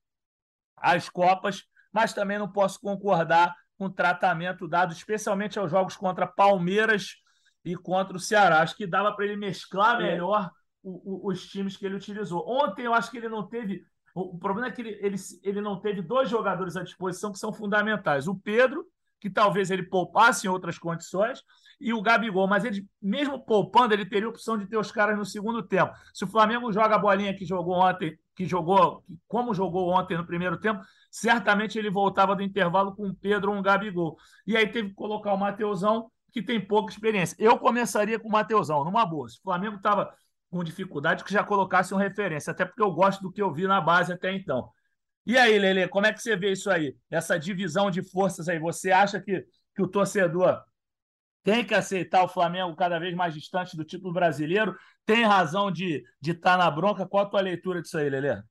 [0.77, 6.27] as Copas, mas também não posso concordar com o tratamento dado, especialmente aos jogos contra
[6.27, 7.16] Palmeiras
[7.64, 8.61] e contra o Ceará.
[8.61, 10.11] Acho que dava para ele mesclar é.
[10.11, 10.51] melhor
[10.83, 12.44] o, o, os times que ele utilizou.
[12.46, 13.83] Ontem eu acho que ele não teve.
[14.14, 17.53] O problema é que ele, ele, ele não teve dois jogadores à disposição que são
[17.53, 18.27] fundamentais.
[18.27, 18.85] O Pedro,
[19.20, 21.42] que talvez ele poupasse em outras condições,
[21.81, 25.16] e o Gabigol, mas ele, mesmo poupando, ele teria a opção de ter os caras
[25.16, 25.92] no segundo tempo.
[26.12, 30.24] Se o Flamengo joga a bolinha que jogou ontem, que jogou, como jogou ontem no
[30.24, 34.16] primeiro tempo, certamente ele voltava do intervalo com o Pedro ou um Gabigol.
[34.46, 37.35] E aí teve que colocar o Mateusão, que tem pouca experiência.
[37.37, 39.29] Eu começaria com o Mateusão, numa boa.
[39.29, 40.14] Se o Flamengo estava
[40.48, 43.66] com dificuldade, que já colocasse uma referência, até porque eu gosto do que eu vi
[43.66, 44.70] na base até então.
[45.27, 46.96] E aí, Lele, como é que você vê isso aí?
[47.11, 48.61] Essa divisão de forças aí?
[48.61, 50.62] Você acha que, que o torcedor
[51.42, 54.77] tem que aceitar o Flamengo cada vez mais distante do título brasileiro?
[55.07, 57.07] Tem razão de estar tá na bronca?
[57.07, 58.42] Qual a tua leitura disso aí, Lele?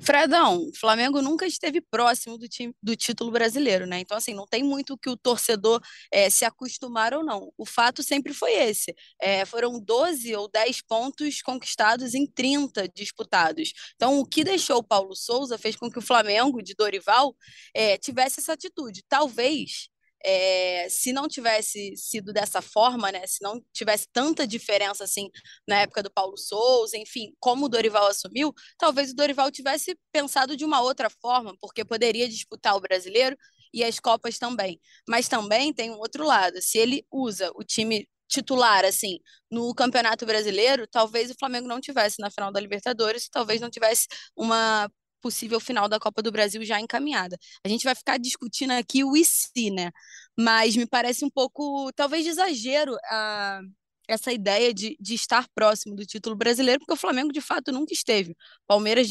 [0.00, 4.00] Fredão, o Flamengo nunca esteve próximo do, time, do título brasileiro, né?
[4.00, 7.52] Então, assim, não tem muito que o torcedor é, se acostumar ou não.
[7.56, 8.94] O fato sempre foi esse.
[9.20, 13.72] É, foram 12 ou 10 pontos conquistados em 30 disputados.
[13.94, 17.36] Então, o que deixou o Paulo Souza fez com que o Flamengo, de Dorival,
[17.72, 19.04] é, tivesse essa atitude.
[19.08, 19.88] Talvez
[20.24, 25.30] é, se não tivesse sido dessa forma, né, se não tivesse tanta diferença assim
[25.66, 30.56] na época do Paulo Souza, enfim, como o Dorival assumiu, talvez o Dorival tivesse pensado
[30.56, 33.36] de uma outra forma, porque poderia disputar o brasileiro
[33.72, 34.80] e as Copas também.
[35.08, 39.18] Mas também tem um outro lado, se ele usa o time titular assim
[39.50, 44.06] no Campeonato Brasileiro, talvez o Flamengo não tivesse na final da Libertadores, talvez não tivesse
[44.36, 47.36] uma possível final da Copa do Brasil já encaminhada.
[47.64, 49.90] A gente vai ficar discutindo aqui o IC, né?
[50.38, 53.60] Mas me parece um pouco, talvez, de exagero a,
[54.08, 57.92] essa ideia de, de estar próximo do título brasileiro, porque o Flamengo, de fato, nunca
[57.92, 58.34] esteve.
[58.66, 59.08] Palmeiras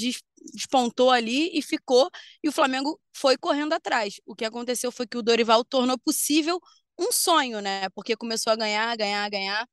[0.54, 2.10] despontou ali e ficou,
[2.44, 4.16] e o Flamengo foi correndo atrás.
[4.26, 6.60] O que aconteceu foi que o Dorival tornou possível
[6.98, 7.90] um sonho, né?
[7.90, 9.68] Porque começou a ganhar, ganhar, ganhar.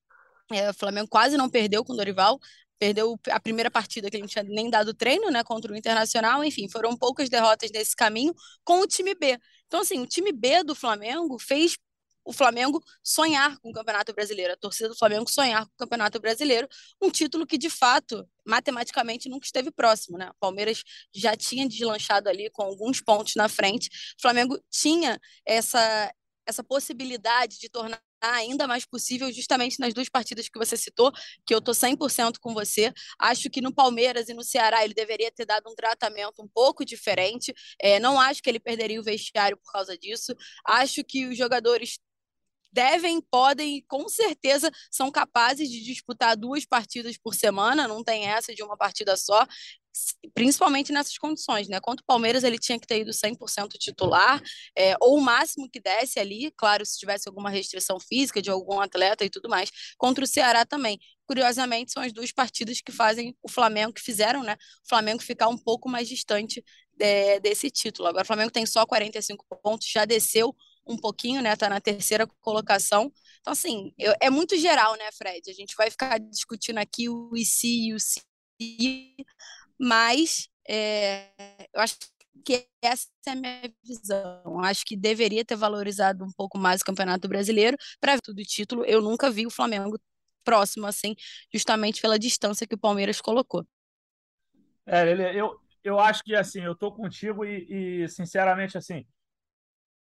[0.52, 2.38] É, o Flamengo quase não perdeu com o Dorival
[2.78, 6.44] perdeu a primeira partida que ele não tinha nem dado treino, né, contra o Internacional,
[6.44, 8.34] enfim, foram poucas derrotas nesse caminho
[8.64, 9.38] com o time B.
[9.66, 11.76] Então, assim, o time B do Flamengo fez
[12.24, 16.18] o Flamengo sonhar com o Campeonato Brasileiro, a torcida do Flamengo sonhar com o Campeonato
[16.18, 16.66] Brasileiro,
[17.00, 20.30] um título que, de fato, matematicamente nunca esteve próximo, né?
[20.30, 20.82] O Palmeiras
[21.14, 26.12] já tinha deslanchado ali com alguns pontos na frente, o Flamengo tinha essa,
[26.46, 28.00] essa possibilidade de tornar
[28.32, 31.12] ainda mais possível, justamente nas duas partidas que você citou,
[31.46, 32.92] que eu tô 100% com você.
[33.18, 36.84] Acho que no Palmeiras e no Ceará ele deveria ter dado um tratamento um pouco
[36.84, 37.54] diferente.
[37.80, 40.34] É, não acho que ele perderia o vestiário por causa disso.
[40.66, 41.98] Acho que os jogadores
[42.74, 48.26] devem, podem e com certeza são capazes de disputar duas partidas por semana, não tem
[48.26, 49.46] essa de uma partida só
[50.34, 51.78] principalmente nessas condições, né?
[51.80, 54.42] Contra o Palmeiras ele tinha que ter ido 100% titular,
[54.76, 58.80] é, ou o máximo que desse ali, claro, se tivesse alguma restrição física de algum
[58.80, 59.70] atleta e tudo mais.
[59.96, 60.98] Contra o Ceará também.
[61.26, 64.56] Curiosamente, são as duas partidas que fazem o Flamengo, que fizeram, né?
[64.84, 68.08] O Flamengo ficar um pouco mais distante de, desse título.
[68.08, 70.54] Agora o Flamengo tem só 45 pontos, já desceu
[70.86, 71.56] um pouquinho, né?
[71.56, 73.12] Tá na terceira colocação.
[73.40, 75.50] Então, assim, eu, é muito geral, né, Fred?
[75.50, 79.16] A gente vai ficar discutindo aqui o IC e o CI,
[79.78, 81.30] mas é,
[81.72, 81.96] eu acho
[82.44, 84.60] que essa é a minha visão.
[84.60, 88.84] Acho que deveria ter valorizado um pouco mais o Campeonato Brasileiro para tudo o título.
[88.84, 89.98] Eu nunca vi o Flamengo
[90.44, 91.14] próximo assim,
[91.52, 93.66] justamente pela distância que o Palmeiras colocou.
[94.86, 99.06] É, ele, eu, eu acho que assim, eu tô contigo e, e sinceramente assim,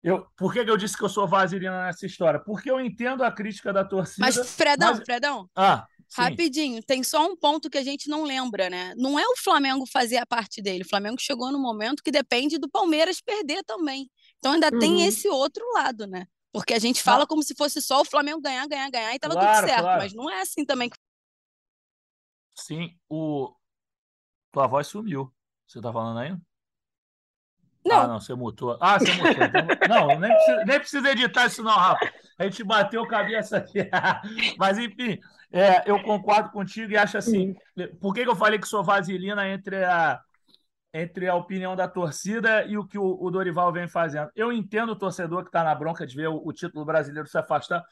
[0.04, 2.40] eu, por que, que eu disse que eu sou vaselina nessa história?
[2.40, 4.26] Porque eu entendo a crítica da torcida.
[4.26, 5.06] Mas, Fredão, mas...
[5.06, 5.50] Fredão.
[5.56, 8.94] Ah, Rapidinho, tem só um ponto que a gente não lembra, né?
[8.96, 10.84] Não é o Flamengo fazer a parte dele.
[10.84, 14.10] O Flamengo chegou no momento que depende do Palmeiras perder também.
[14.38, 14.80] Então ainda uhum.
[14.80, 16.28] tem esse outro lado, né?
[16.52, 17.28] Porque a gente fala ah.
[17.28, 19.82] como se fosse só o Flamengo ganhar, ganhar, ganhar e tava claro, tudo certo.
[19.82, 20.02] Claro.
[20.02, 20.92] Mas não é assim também.
[22.56, 23.56] Sim, o.
[24.52, 25.34] Tua voz sumiu.
[25.68, 26.38] Você tá falando aí?
[27.86, 28.02] Não.
[28.02, 28.78] Ah, não, você mutou.
[28.80, 29.32] Ah, você mutou.
[29.32, 30.08] Então...
[30.08, 32.12] não, nem precisa, nem precisa editar isso, não, Rafa.
[32.38, 33.80] A gente bateu cabeça aqui.
[34.58, 35.20] Mas, enfim,
[35.52, 37.54] é, eu concordo contigo e acho assim.
[38.00, 40.20] Por que, que eu falei que sou vaselina entre a,
[40.94, 44.32] entre a opinião da torcida e o que o, o Dorival vem fazendo?
[44.36, 47.38] Eu entendo o torcedor que está na bronca de ver o, o, título brasileiro se
[47.38, 47.84] afastar,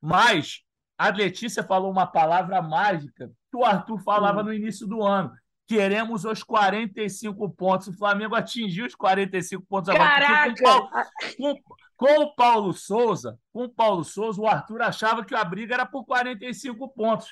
[0.00, 0.60] mas
[0.98, 5.32] a Letícia falou uma palavra mágica que o Arthur falava no início do ano
[5.68, 7.88] queremos os 45 pontos.
[7.88, 10.48] O Flamengo atingiu os 45 pontos agora.
[10.48, 10.90] Com, Paulo,
[11.36, 11.54] com,
[11.94, 15.84] com, o Paulo Souza, com o Paulo Souza, o Arthur achava que a briga era
[15.84, 17.28] por 45 pontos.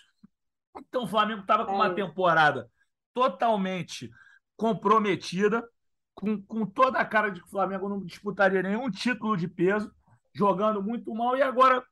[0.78, 1.94] Então o Flamengo estava com uma é.
[1.94, 2.70] temporada
[3.14, 4.10] totalmente
[4.54, 5.66] comprometida,
[6.14, 9.90] com, com toda a cara de que o Flamengo não disputaria nenhum título de peso,
[10.34, 11.82] jogando muito mal, e agora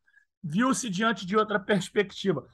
[0.42, 2.46] viu-se diante de outra perspectiva.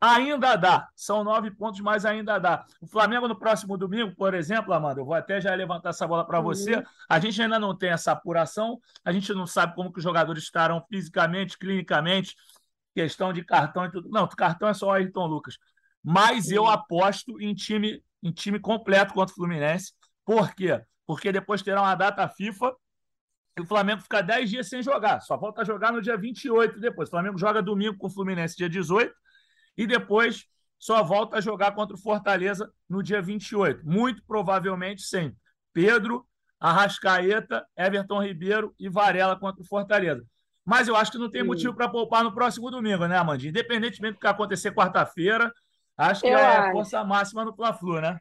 [0.00, 0.88] Ainda dá.
[0.94, 2.66] São nove pontos, mas ainda dá.
[2.80, 6.26] O Flamengo no próximo domingo, por exemplo, Amanda, eu vou até já levantar essa bola
[6.26, 6.76] para você.
[6.76, 6.82] Uhum.
[7.08, 10.42] A gente ainda não tem essa apuração, a gente não sabe como que os jogadores
[10.42, 12.36] estarão fisicamente, clinicamente,
[12.94, 14.08] questão de cartão e tudo.
[14.10, 15.58] Não, cartão é só o Ayrton Lucas.
[16.02, 19.92] Mas eu aposto em time, em time completo contra o Fluminense.
[20.24, 20.80] Por quê?
[21.06, 22.72] Porque depois terá uma data FIFA
[23.58, 25.20] e o Flamengo fica 10 dias sem jogar.
[25.20, 27.08] Só volta a jogar no dia 28 depois.
[27.08, 29.12] O Flamengo joga domingo com o Fluminense, dia 18
[29.76, 30.46] e depois
[30.78, 33.86] só volta a jogar contra o Fortaleza no dia 28.
[33.86, 35.36] Muito provavelmente sem
[35.72, 36.26] Pedro,
[36.60, 40.24] Arrascaeta, Everton Ribeiro e Varela contra o Fortaleza.
[40.64, 41.46] Mas eu acho que não tem Sim.
[41.46, 43.50] motivo para poupar no próximo domingo, né, Amandinha?
[43.50, 45.52] Independentemente do que acontecer quarta-feira,
[45.96, 46.72] acho que eu é acho.
[46.72, 48.18] força máxima no Fla-Flu, né?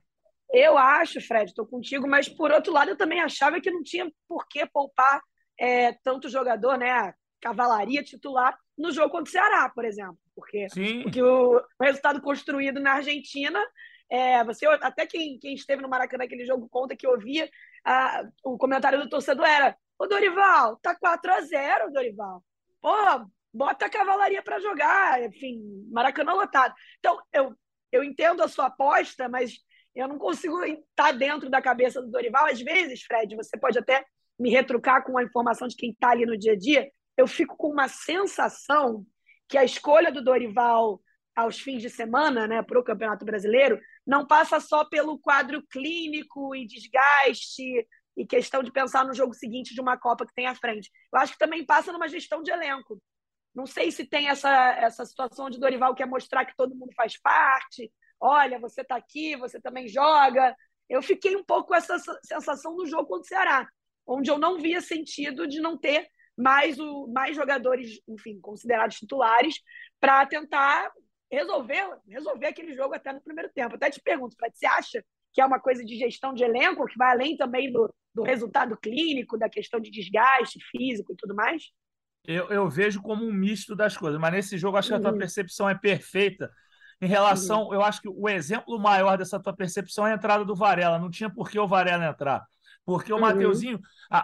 [0.54, 4.10] Eu acho, Fred, estou contigo, mas por outro lado eu também achava que não tinha
[4.28, 5.20] por que poupar
[5.60, 7.14] é, tanto jogador, né?
[7.42, 10.18] Cavalaria titular no jogo contra o Ceará, por exemplo.
[10.36, 10.68] Porque,
[11.04, 13.60] porque o, o, resultado construído na Argentina,
[14.10, 17.50] é, você até quem, quem esteve no Maracanã naquele jogo conta que ouvia
[17.86, 22.44] a, o comentário do torcedor era: Ô Dorival, tá 4 a 0 Dorival.
[22.82, 22.92] Pô,
[23.54, 26.74] bota a cavalaria para jogar, enfim, Maracanã lotado.
[27.00, 27.56] Então, eu,
[27.92, 29.54] eu entendo a sua aposta, mas
[29.96, 32.46] eu não consigo estar dentro da cabeça do Dorival.
[32.48, 34.06] Às vezes, Fred, você pode até
[34.38, 36.92] me retrucar com a informação de quem está ali no dia a dia.
[37.18, 39.06] Eu fico com uma sensação
[39.48, 41.02] que a escolha do Dorival
[41.36, 46.56] aos fins de semana, né, para o Campeonato Brasileiro, não passa só pelo quadro clínico
[46.56, 50.56] e desgaste e questão de pensar no jogo seguinte de uma Copa que tem à
[50.56, 50.90] frente.
[51.14, 53.02] Eu acho que também passa numa gestão de elenco.
[53.54, 56.94] Não sei se tem essa, essa situação de Dorival que é mostrar que todo mundo
[56.96, 57.92] faz parte.
[58.20, 60.56] Olha, você está aqui, você também joga.
[60.90, 63.68] Eu fiquei um pouco com essa sensação do jogo contra o Ceará,
[64.06, 69.56] onde eu não via sentido de não ter mais, o, mais jogadores, enfim, considerados titulares,
[70.00, 70.92] para tentar
[71.32, 73.76] resolver, resolver aquele jogo até no primeiro tempo.
[73.76, 76.98] Até te pergunto, Fred, você acha que é uma coisa de gestão de elenco, que
[76.98, 81.64] vai além também do, do resultado clínico, da questão de desgaste físico e tudo mais?
[82.28, 85.12] Eu, eu vejo como um misto das coisas, mas nesse jogo acho que a tua
[85.12, 85.18] uhum.
[85.18, 86.50] percepção é perfeita.
[87.02, 87.74] Em relação, uhum.
[87.74, 90.98] eu acho que o exemplo maior dessa tua percepção é a entrada do Varela.
[90.98, 92.44] Não tinha por que o Varela entrar.
[92.86, 93.22] Porque o uhum.
[93.22, 93.80] Mateuzinho,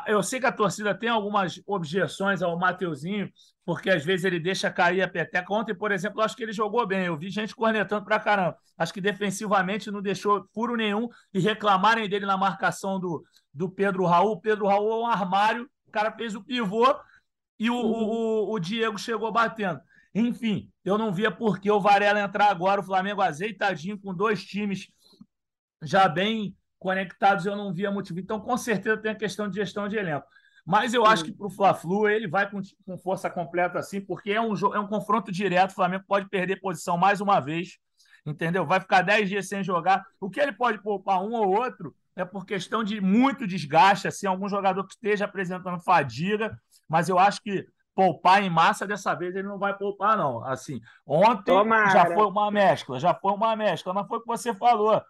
[0.06, 3.30] eu sei que a torcida tem algumas objeções ao Mateuzinho,
[3.66, 5.52] porque às vezes ele deixa cair a peteca.
[5.52, 7.06] Ontem, por exemplo, eu acho que ele jogou bem.
[7.06, 8.56] Eu vi gente cornetando pra caramba.
[8.78, 14.06] Acho que defensivamente não deixou furo nenhum e reclamarem dele na marcação do, do Pedro
[14.06, 14.34] Raul.
[14.34, 16.96] O Pedro Raul é um armário, o cara fez o pivô
[17.60, 17.92] e o, uhum.
[17.92, 19.80] o, o Diego chegou batendo.
[20.14, 24.44] Enfim, eu não via por que o Varela entrar agora, o Flamengo azeitadinho, com dois
[24.44, 24.88] times
[25.82, 28.20] já bem conectados, eu não via motivo.
[28.20, 30.26] Então, com certeza, tem a questão de gestão de elenco.
[30.66, 34.32] Mas eu acho que para o Fla-Flu ele vai com, com, força completa assim, porque
[34.32, 35.72] é um, é um confronto direto.
[35.72, 37.78] O Flamengo pode perder posição mais uma vez,
[38.26, 38.66] entendeu?
[38.66, 40.04] Vai ficar 10 dias sem jogar.
[40.20, 44.26] O que ele pode poupar um ou outro é por questão de muito desgaste, assim,
[44.26, 46.58] algum jogador que esteja apresentando fadiga,
[46.90, 47.64] mas eu acho que
[47.94, 50.44] poupar em massa dessa vez ele não vai poupar, não.
[50.46, 51.90] Assim, ontem Tomara.
[51.92, 55.02] já foi uma mescla, já foi uma mescla, mas foi o que você falou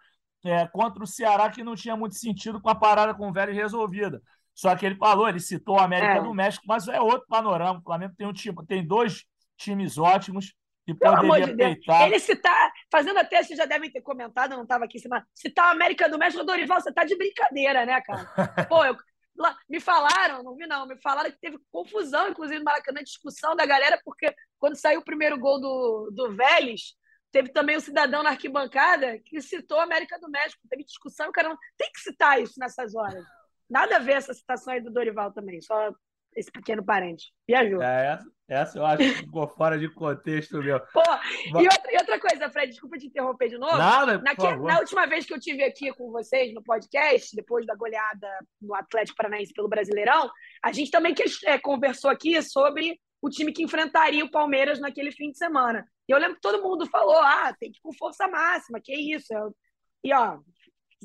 [0.44, 3.56] é, contra o Ceará que não tinha muito sentido com a parada com o Vélez
[3.56, 4.20] resolvida.
[4.54, 6.22] Só que ele falou, ele citou a América é.
[6.22, 7.78] do México, mas é outro panorama.
[7.78, 9.24] O Flamengo tem um time, tem dois
[9.56, 10.54] times ótimos
[10.86, 12.06] e Pelo poderia de peitar.
[12.06, 15.26] Ele citar, fazendo até, vocês já devem ter comentado, eu não estava aqui em cima,
[15.34, 18.24] citar a América do México, Dorival, você tá de brincadeira, né, cara?
[18.68, 18.96] Pô, eu,
[19.36, 23.54] lá, me falaram, não vi não, me falaram que teve confusão, inclusive no Maracanã, discussão
[23.54, 26.94] da galera, porque quando saiu o primeiro gol do, do Vélez,
[27.32, 31.32] teve também um cidadão na arquibancada que citou a América do México, teve discussão, o
[31.32, 33.24] cara não tem que citar isso nessas horas.
[33.68, 35.92] Nada a ver essa citação aí do Dorival também, só
[36.36, 37.32] esse pequeno parente.
[37.46, 37.82] Viajou.
[37.82, 40.80] É, essa, essa eu acho que ficou fora de contexto meu.
[40.92, 41.02] Pô,
[41.46, 43.76] e, outra, e outra coisa, Fred, desculpa te interromper de novo.
[43.76, 47.66] Nada, na, que, na última vez que eu tive aqui com vocês no podcast, depois
[47.66, 48.28] da goleada
[48.60, 50.30] no Atlético Paranaense pelo Brasileirão,
[50.62, 55.12] a gente também que, é, conversou aqui sobre o time que enfrentaria o Palmeiras naquele
[55.12, 55.86] fim de semana.
[56.08, 58.92] E eu lembro que todo mundo falou: ah, tem que ir com força máxima, que
[58.92, 59.32] isso.
[59.32, 59.54] Eu...
[60.02, 60.40] E, ó,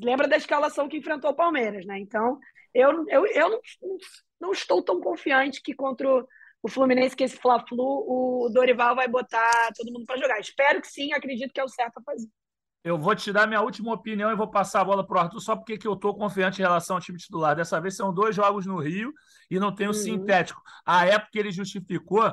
[0.02, 1.98] lembra da escalação que enfrentou o Palmeiras, né?
[2.00, 2.38] Então,
[2.74, 3.60] eu, eu, eu não,
[4.40, 6.08] não estou tão confiante que contra
[6.60, 10.40] o Fluminense, que esse Fla-Flu, o Dorival vai botar todo mundo para jogar.
[10.40, 12.28] Espero que sim, acredito que é o certo a fazer.
[12.88, 15.40] Eu vou te dar minha última opinião e vou passar a bola para o Arthur,
[15.40, 17.54] só porque que eu estou confiante em relação ao time titular.
[17.54, 19.12] Dessa vez são dois jogos no Rio
[19.50, 19.94] e não tem o uhum.
[19.94, 20.62] sintético.
[20.86, 22.32] A época ele justificou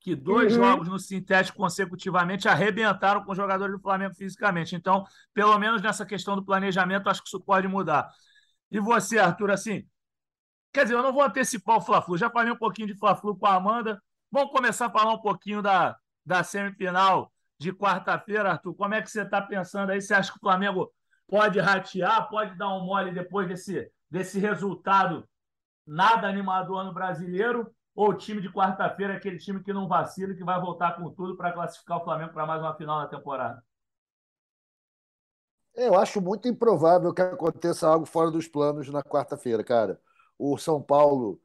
[0.00, 0.62] que dois uhum.
[0.62, 4.76] jogos no sintético consecutivamente arrebentaram com os jogadores do Flamengo fisicamente.
[4.76, 8.08] Então, pelo menos nessa questão do planejamento, acho que isso pode mudar.
[8.70, 9.84] E você, Arthur, assim,
[10.72, 13.46] quer dizer, eu não vou antecipar o Fla-Flu, já falei um pouquinho de Fla-Flu com
[13.46, 14.00] a Amanda.
[14.30, 18.74] Vamos começar a falar um pouquinho da, da semifinal de quarta-feira, Arthur.
[18.74, 20.00] Como é que você está pensando aí?
[20.00, 20.92] Você acha que o Flamengo
[21.26, 25.28] pode ratear, pode dar um mole depois desse, desse resultado
[25.86, 27.72] nada animador no brasileiro?
[27.94, 30.96] Ou o time de quarta-feira é aquele time que não vacila e que vai voltar
[30.96, 33.64] com tudo para classificar o Flamengo para mais uma final na temporada?
[35.74, 40.00] Eu acho muito improvável que aconteça algo fora dos planos na quarta-feira, cara.
[40.38, 41.40] O São Paulo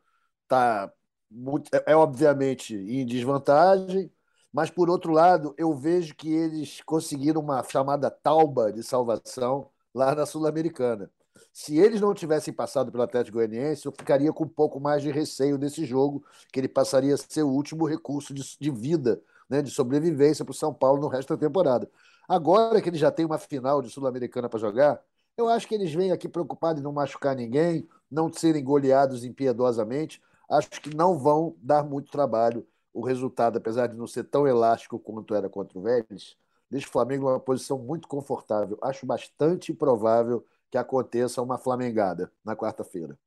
[0.47, 0.91] tá
[1.29, 4.11] muito, é, é obviamente em desvantagem,
[4.53, 10.13] mas por outro lado, eu vejo que eles conseguiram uma chamada tauba de salvação lá
[10.15, 11.09] na Sul-Americana.
[11.53, 15.11] Se eles não tivessem passado pelo Atlético Goianiense, eu ficaria com um pouco mais de
[15.11, 19.61] receio desse jogo, que ele passaria a ser o último recurso de, de vida, né,
[19.61, 21.89] de sobrevivência para o São Paulo no resto da temporada.
[22.27, 25.01] Agora que ele já tem uma final de Sul-Americana para jogar,
[25.37, 30.21] eu acho que eles vêm aqui preocupados em não machucar ninguém, não serem goleados impiedosamente.
[30.49, 32.65] Acho que não vão dar muito trabalho.
[32.93, 36.35] O resultado, apesar de não ser tão elástico quanto era contra o Vélez,
[36.69, 38.77] deixa o Flamengo numa posição muito confortável.
[38.81, 43.17] Acho bastante provável que aconteça uma flamengada na quarta-feira.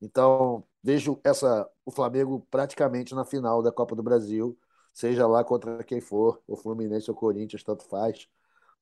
[0.00, 4.56] Então, vejo essa, o Flamengo praticamente na final da Copa do Brasil,
[4.92, 8.28] seja lá contra quem for, o Fluminense ou Corinthians, tanto faz.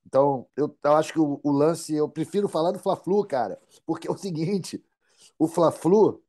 [0.07, 4.09] Então, eu, eu acho que o, o, lance, eu prefiro falar do Fla-Flu, cara, porque
[4.09, 4.83] é o seguinte,
[5.39, 6.23] o Fla-Flu,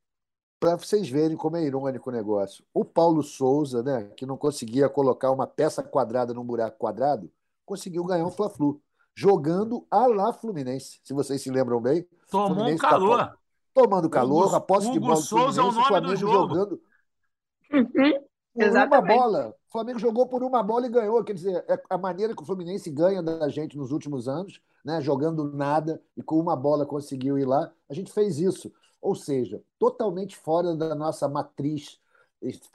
[0.59, 4.89] para vocês verem como é irônico o negócio, o Paulo Souza, né, que não conseguia
[4.89, 7.31] colocar uma peça quadrada num buraco quadrado,
[7.65, 8.81] conseguiu ganhar o Fla-Flu
[9.15, 12.07] jogando a lá Fluminense, se vocês se lembram bem.
[12.29, 13.17] Tomou Fluminense um calor.
[13.17, 13.37] Tá
[13.73, 16.53] tomando calor, Hugo, a posse de bola Souza Fluminense, é o nome do jogo.
[16.53, 16.81] jogando
[17.71, 19.13] uhum, por Exatamente.
[19.13, 19.55] uma bola.
[19.67, 21.23] O Flamengo jogou por uma bola e ganhou.
[21.23, 24.99] Quer dizer, é a maneira que o Fluminense ganha da gente nos últimos anos, né?
[24.99, 27.71] jogando nada e com uma bola conseguiu ir lá.
[27.87, 28.71] A gente fez isso.
[29.07, 31.97] Ou seja, totalmente fora da nossa matriz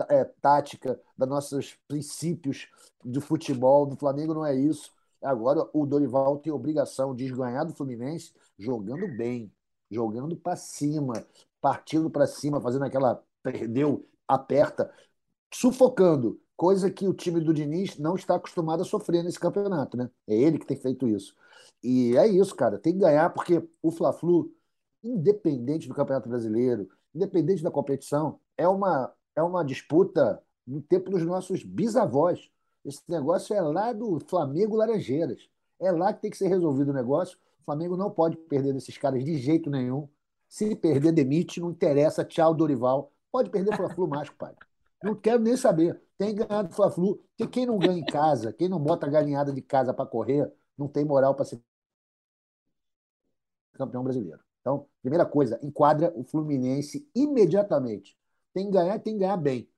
[0.08, 2.68] é, tática, dos nossos princípios
[3.04, 3.84] de futebol.
[3.84, 4.90] Do Flamengo não é isso.
[5.22, 9.52] Agora o Dorival tem obrigação de ganhar do Fluminense jogando bem,
[9.90, 11.22] jogando para cima,
[11.60, 14.90] partindo para cima, fazendo aquela perdeu, aperta,
[15.52, 20.10] sufocando, coisa que o time do Diniz não está acostumado a sofrer nesse campeonato, né?
[20.26, 21.36] É ele que tem feito isso.
[21.82, 24.50] E é isso, cara, tem que ganhar porque o Fla-Flu,
[25.02, 31.22] independente do Campeonato Brasileiro, independente da competição, é uma é uma disputa no tempo dos
[31.24, 32.50] nossos bisavós.
[32.84, 35.48] Esse negócio é lá do Flamengo Laranjeiras.
[35.80, 37.38] É lá que tem que ser resolvido o negócio.
[37.60, 40.08] O Flamengo não pode perder desses caras de jeito nenhum.
[40.48, 42.24] Se perder, demite, não interessa.
[42.24, 43.10] Tchau, Dorival.
[43.30, 44.54] Pode perder Fla-Flu mais, pai.
[45.02, 46.00] Não quero nem saber.
[46.18, 47.16] Tem ganhado Fla-Flu.
[47.36, 50.52] Porque quem não ganha em casa, quem não bota a galinhada de casa para correr,
[50.76, 51.60] não tem moral para ser
[53.72, 54.40] campeão brasileiro.
[54.62, 58.16] Então, primeira coisa, enquadra o Fluminense imediatamente.
[58.54, 59.68] Tem que ganhar, tem que ganhar bem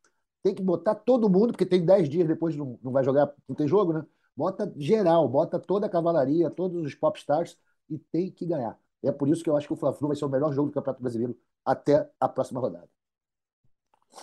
[0.45, 3.57] tem que botar todo mundo, porque tem 10 dias depois não, não vai jogar, não
[3.57, 4.05] tem jogo, né?
[4.37, 7.57] Bota geral, bota toda a cavalaria, todos os popstars
[7.89, 8.79] e tem que ganhar.
[9.03, 10.75] É por isso que eu acho que o Fla-Flu vai ser o melhor jogo do
[10.75, 12.89] Campeonato Brasileiro até a próxima rodada.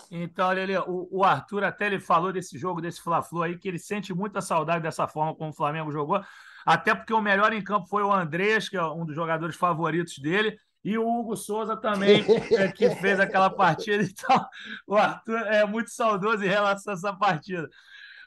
[0.10, 3.80] Então, Lele, o, o, Arthur até ele falou desse jogo, desse Fla-Flu aí, que ele
[3.80, 6.24] sente muita saudade dessa forma como o Flamengo jogou,
[6.66, 10.18] até porque o melhor em campo foi o Andrés, que é um dos jogadores favoritos
[10.20, 12.24] dele, e o Hugo Souza também,
[12.58, 14.04] é, que fez aquela partida.
[14.04, 14.46] Então,
[14.88, 17.70] o Arthur é muito saudoso em relação a essa partida.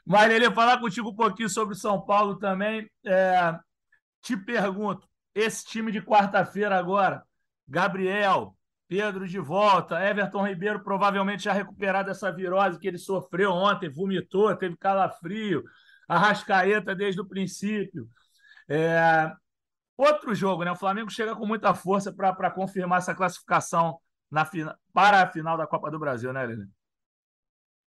[0.05, 2.89] Mas, Lele, falar contigo um pouquinho sobre o São Paulo também.
[3.05, 3.57] É,
[4.21, 7.23] te pergunto, esse time de quarta-feira agora,
[7.67, 8.55] Gabriel,
[8.95, 14.55] Pedro de volta, Everton Ribeiro provavelmente já recuperado dessa virose que ele sofreu ontem, vomitou,
[14.55, 15.65] teve calafrio,
[16.07, 18.07] Arrascaeta desde o princípio.
[18.69, 19.29] É...
[19.97, 20.71] Outro jogo, né?
[20.71, 23.99] O Flamengo chega com muita força para confirmar essa classificação
[24.31, 24.49] na,
[24.93, 26.65] para a final da Copa do Brasil, né, Lili?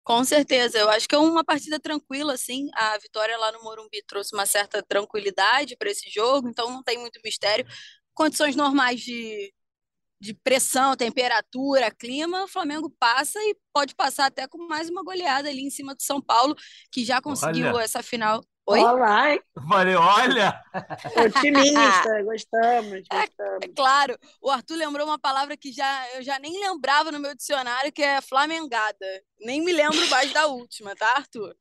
[0.04, 2.68] Com certeza, eu acho que é uma partida tranquila, assim.
[2.74, 6.97] A vitória lá no Morumbi trouxe uma certa tranquilidade para esse jogo, então não tem
[6.97, 7.66] muito mistério.
[8.14, 9.54] Condições normais de,
[10.20, 15.50] de pressão, temperatura, clima, o Flamengo passa e pode passar até com mais uma goleada
[15.50, 16.56] ali em cima do São Paulo,
[16.92, 17.84] que já conseguiu olha.
[17.84, 18.42] essa final.
[18.70, 18.80] Oi?
[18.82, 19.26] Olá.
[19.68, 20.62] Falei, olha!
[21.26, 23.64] Otimista, gostamos, é, gostamos.
[23.64, 27.20] É, é, claro, o Arthur lembrou uma palavra que já, eu já nem lembrava no
[27.20, 29.24] meu dicionário, que é flamengada.
[29.40, 31.56] Nem me lembro mais da última, tá, Arthur?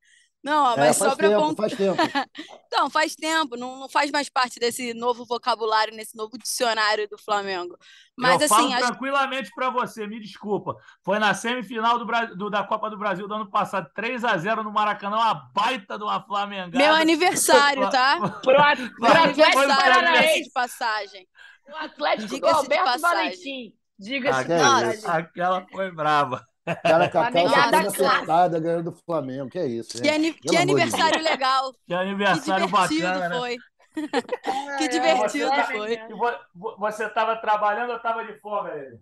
[0.49, 1.97] Não, é, mas é, só para tempo, faz tempo.
[2.67, 7.19] então, faz tempo, não, não faz mais parte desse novo vocabulário, nesse novo dicionário do
[7.19, 7.77] Flamengo.
[8.17, 8.87] Mas Eu assim, falo acho...
[8.87, 10.77] tranquilamente para você, me desculpa.
[11.05, 14.63] Foi na semifinal do, do, da Copa do Brasil do ano passado, 3 a 0
[14.63, 16.79] no Maracanã, uma baita de uma Flamengada.
[16.79, 18.19] Meu aniversário, tá?
[18.19, 21.29] Pro, pro Atlético Paranaense de passagem.
[21.69, 23.75] O Atlético do Alberto Valentim.
[23.99, 25.03] Diga-se de passagem.
[25.07, 26.47] Aquela foi brava.
[26.77, 29.49] Cara, Cacau já tá acertada ganhando do Flamengo.
[29.51, 31.73] Que é isso, Que, ani que aniversário legal.
[31.87, 33.39] Que aniversário que bacana, né?
[33.39, 33.57] foi.
[33.57, 33.63] Né?
[34.79, 35.99] que divertido é, foi.
[36.79, 39.01] Você estava trabalhando ou estava de ele?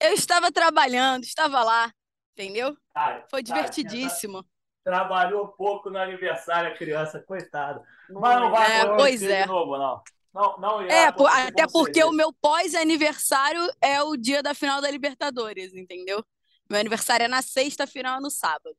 [0.00, 1.92] Eu estava trabalhando, estava lá,
[2.32, 2.76] entendeu?
[2.94, 4.44] Ah, foi divertidíssimo.
[4.82, 7.82] trabalhou pouco no aniversário a criança, coitado.
[8.10, 9.42] Mas não vai é, pois é.
[9.42, 10.02] de novo, não.
[10.32, 15.74] Não, não é, até porque o meu pós-aniversário é o dia da final da Libertadores,
[15.74, 16.24] entendeu?
[16.70, 18.76] Meu aniversário é na sexta, final é no sábado.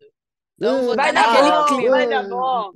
[0.57, 1.89] Então, vou vai, dar bom, clima.
[1.97, 2.71] vai dar bom.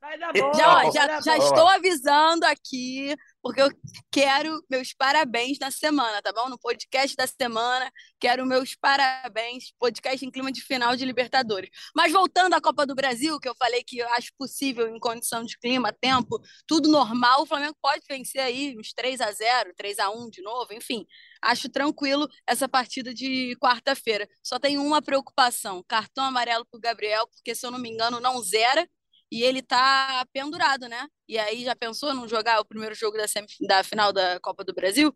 [0.00, 0.52] Vai dar bom.
[0.54, 3.68] Já, já, já estou avisando aqui porque eu
[4.10, 6.48] quero meus parabéns na semana, tá bom?
[6.48, 11.68] No podcast da semana, quero meus parabéns, podcast em clima de final de Libertadores.
[11.94, 15.44] Mas voltando à Copa do Brasil, que eu falei que eu acho possível em condição
[15.44, 19.98] de clima, tempo, tudo normal, o Flamengo pode vencer aí uns 3 a 0 3
[19.98, 21.04] a 1 de novo, enfim.
[21.42, 24.26] Acho tranquilo essa partida de quarta-feira.
[24.42, 28.20] Só tem uma preocupação: cartão amarelo para o Gabriel, porque se eu não me engano,
[28.20, 28.88] não zera
[29.34, 31.08] e ele tá pendurado, né?
[31.28, 33.24] E aí já pensou não jogar o primeiro jogo da,
[33.66, 35.12] da final da Copa do Brasil?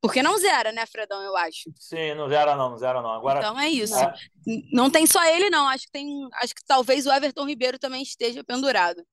[0.00, 1.70] Porque não zera, né, Fredão, eu acho.
[1.76, 3.12] Sim, não zera não, não zera não.
[3.12, 3.94] Agora Então é isso.
[3.98, 4.14] É.
[4.72, 8.02] Não tem só ele não, acho que tem, acho que talvez o Everton Ribeiro também
[8.02, 9.04] esteja pendurado.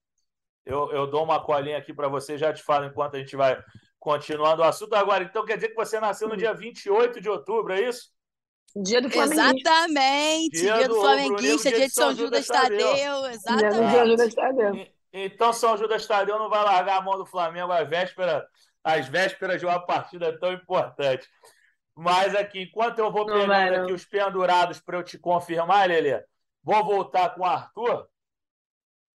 [0.65, 3.61] Eu, eu dou uma colinha aqui para você, já te falo enquanto a gente vai
[3.99, 5.25] continuando o assunto agora.
[5.25, 8.09] Então quer dizer que você nasceu no dia 28 de outubro, é isso?
[8.83, 9.69] Dia do Flamenguista.
[9.69, 10.49] Exatamente.
[10.51, 12.87] Dia, dia do, do Flamenguista, dia, de São, São Judas, Tadeu.
[12.87, 13.25] Tadeu.
[13.27, 13.91] Exatamente.
[13.91, 14.87] Dia Judas Tadeu.
[15.13, 18.43] Então, São Judas Tadeu não vai largar a mão do Flamengo às vésperas,
[18.83, 21.27] às vésperas de uma partida tão importante.
[21.95, 25.87] Mas aqui, enquanto eu vou não pegando vai, aqui os pendurados para eu te confirmar,
[25.87, 26.23] Lelê,
[26.63, 28.07] vou voltar com o Arthur.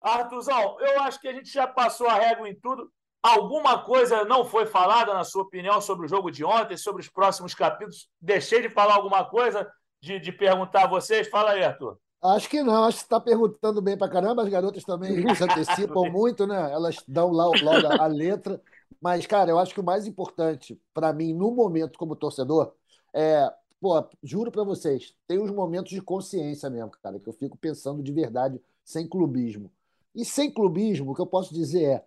[0.01, 2.91] Arthurzão, eu acho que a gente já passou a régua em tudo.
[3.23, 7.09] Alguma coisa não foi falada, na sua opinião, sobre o jogo de ontem, sobre os
[7.09, 8.09] próximos capítulos?
[8.21, 11.29] Deixei de falar alguma coisa, de, de perguntar a vocês?
[11.29, 11.99] Fala aí, Arthur.
[12.23, 14.43] Acho que não, acho que está perguntando bem para caramba.
[14.43, 16.71] As garotas também se antecipam muito, né?
[16.73, 18.61] Elas dão lá logo a letra.
[19.01, 22.73] Mas, cara, eu acho que o mais importante para mim, no momento como torcedor,
[23.15, 23.51] é.
[23.81, 28.03] Pô, juro para vocês, tem uns momentos de consciência mesmo, cara, que eu fico pensando
[28.03, 29.73] de verdade, sem clubismo.
[30.15, 32.05] E sem clubismo, o que eu posso dizer é: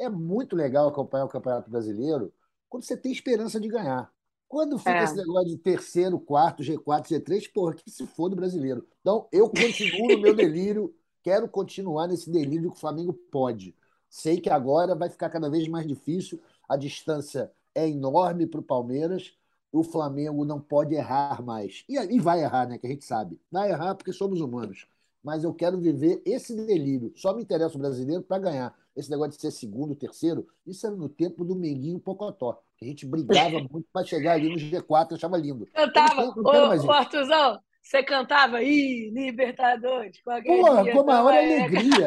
[0.00, 2.32] é muito legal acompanhar o Campeonato Brasileiro
[2.68, 4.10] quando você tem esperança de ganhar.
[4.48, 5.04] Quando fica é.
[5.04, 8.84] esse negócio de terceiro, quarto, G4, G3, porra, que se for do brasileiro.
[9.00, 10.92] Então, eu continuo no meu delírio,
[11.22, 13.76] quero continuar nesse delírio que o Flamengo pode.
[14.08, 18.64] Sei que agora vai ficar cada vez mais difícil, a distância é enorme para o
[18.64, 19.32] Palmeiras,
[19.70, 21.84] o Flamengo não pode errar mais.
[21.88, 22.76] E, e vai errar, né?
[22.76, 23.40] Que a gente sabe.
[23.52, 24.88] Vai errar porque somos humanos.
[25.22, 27.12] Mas eu quero viver esse delírio.
[27.14, 30.94] Só me interessa o brasileiro para ganhar esse negócio de ser segundo, terceiro, isso era
[30.94, 32.62] no tempo do Menguinho Pocotó.
[32.76, 35.66] Que a gente brigava muito para chegar ali no G4, eu achava lindo.
[35.72, 42.06] Cantava, ô, ô Artuzão, você cantava Ih, Libertadores, com a Porra, com a maior alegria.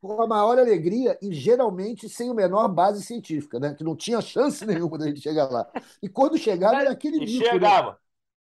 [0.00, 3.74] com a maior alegria e geralmente sem o menor base científica, né?
[3.74, 5.70] Que não tinha chance nenhuma da gente chegar lá.
[6.02, 7.46] E quando chegava, era aquele nível.
[7.46, 7.52] Né?
[7.52, 7.98] Chegava.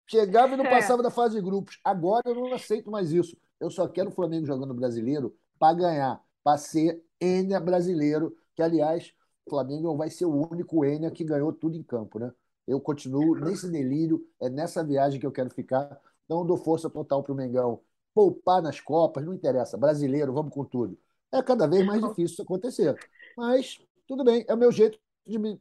[0.07, 0.69] Chegava e não é.
[0.69, 1.79] passava da fase de grupos.
[1.83, 3.37] Agora eu não aceito mais isso.
[3.59, 9.13] Eu só quero o Flamengo jogando brasileiro para ganhar, para ser Enia brasileiro, que, aliás,
[9.45, 12.31] o Flamengo vai ser o único Enia que ganhou tudo em campo, né?
[12.67, 15.99] Eu continuo nesse delírio, é nessa viagem que eu quero ficar.
[16.29, 17.81] Não dou força total para o Mengão.
[18.13, 19.75] Poupar nas Copas, não interessa.
[19.75, 20.97] Brasileiro, vamos com tudo.
[21.31, 22.95] É cada vez mais difícil isso acontecer.
[23.35, 25.59] Mas tudo bem, é o meu jeito de me,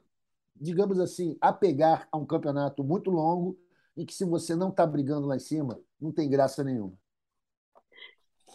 [0.55, 3.59] digamos assim, apegar a um campeonato muito longo
[3.97, 6.93] em que se você não está brigando lá em cima, não tem graça nenhuma.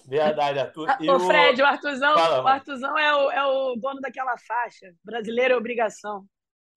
[0.05, 0.89] Verdade, Arthur.
[0.89, 4.93] Ah, o Fred, o Arthurzão, Fala, o Arthurzão é, o, é o dono daquela faixa.
[5.03, 6.25] Brasileiro é obrigação.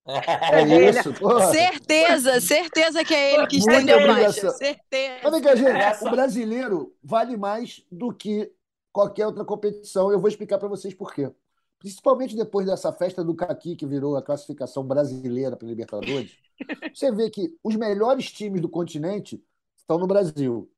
[0.53, 1.51] É isso, porra.
[1.51, 4.51] Certeza, certeza que é ele que estendeu a faixa.
[4.51, 5.21] Certeza.
[5.25, 8.53] Mas, que, gente, o brasileiro vale mais do que
[8.93, 10.13] qualquer outra competição.
[10.13, 11.31] Eu vou explicar para vocês por quê.
[11.79, 16.39] Principalmente depois dessa festa do Caqui, que virou a classificação brasileira para Libertadores,
[16.95, 19.43] você vê que os melhores times do continente
[19.77, 20.71] estão no Brasil.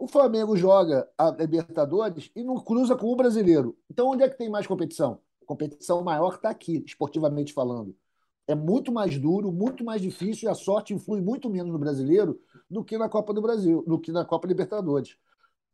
[0.00, 3.76] O Flamengo joga a Libertadores e não cruza com o brasileiro.
[3.90, 5.20] Então, onde é que tem mais competição?
[5.42, 7.94] A competição maior está aqui, esportivamente falando.
[8.48, 12.40] É muito mais duro, muito mais difícil e a sorte influi muito menos no brasileiro
[12.70, 15.18] do que na Copa do Brasil, do que na Copa Libertadores.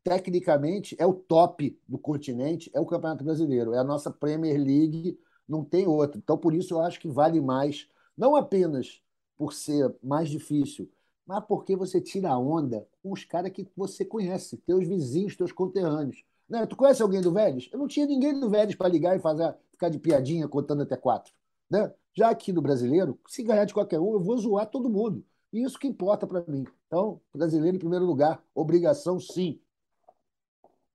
[0.03, 5.20] Tecnicamente, é o top do continente, é o Campeonato Brasileiro, é a nossa Premier League,
[5.49, 6.18] não tem outra.
[6.18, 7.87] Então, por isso, eu acho que vale mais,
[8.18, 9.01] não apenas
[9.37, 10.91] por ser mais difícil,
[11.27, 15.51] mas porque você tira a onda com os caras que você conhece, teus vizinhos, teus
[15.51, 16.24] conterrâneos.
[16.49, 16.64] Né?
[16.66, 17.68] Tu conhece alguém do Vélez?
[17.72, 20.97] Eu não tinha ninguém do Vélez para ligar e fazer, ficar de piadinha contando até
[20.97, 21.33] quatro.
[21.68, 21.93] Né?
[22.14, 25.24] Já aqui no brasileiro, se ganhar de qualquer um, eu vou zoar todo mundo.
[25.53, 26.64] E isso que importa para mim.
[26.87, 29.61] Então, brasileiro em primeiro lugar, obrigação sim.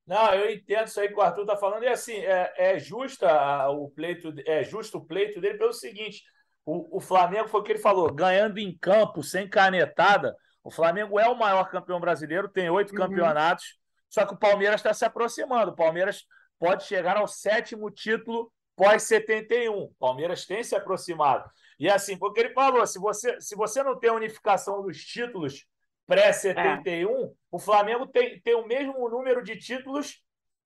[0.07, 1.83] Não, eu entendo isso aí que o Arthur está falando.
[1.83, 6.23] E assim, é, é, justa o pleito, é justo o pleito dele pelo seguinte:
[6.65, 10.35] o, o Flamengo foi o que ele falou, ganhando em campo, sem canetada.
[10.63, 12.97] O Flamengo é o maior campeão brasileiro, tem oito uhum.
[12.97, 15.71] campeonatos, só que o Palmeiras está se aproximando.
[15.71, 16.25] O Palmeiras
[16.59, 19.69] pode chegar ao sétimo título pós-71.
[19.71, 21.49] O Palmeiras tem se aproximado.
[21.79, 25.65] E assim, porque ele falou: se você, se você não tem a unificação dos títulos
[26.05, 27.31] pré-71, é.
[27.49, 30.21] o Flamengo tem, tem o mesmo número de títulos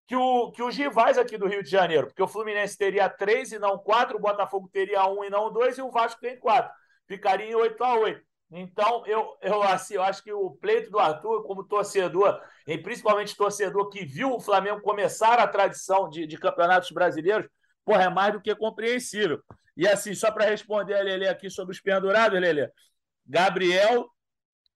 [0.07, 3.51] que, o, que os rivais aqui do Rio de Janeiro, porque o Fluminense teria três
[3.51, 6.71] e não quatro, o Botafogo teria um e não dois, e o Vasco tem quatro.
[7.07, 10.99] Ficaria em 8 a 8 Então, eu, eu, assim, eu acho que o pleito do
[10.99, 16.37] Arthur, como torcedor, e principalmente torcedor que viu o Flamengo começar a tradição de, de
[16.37, 17.47] campeonatos brasileiros,
[17.83, 19.41] porra, é mais do que compreensível.
[19.75, 22.69] E assim, só para responder a Lele aqui sobre os pendurados, Lele,
[23.25, 24.07] Gabriel,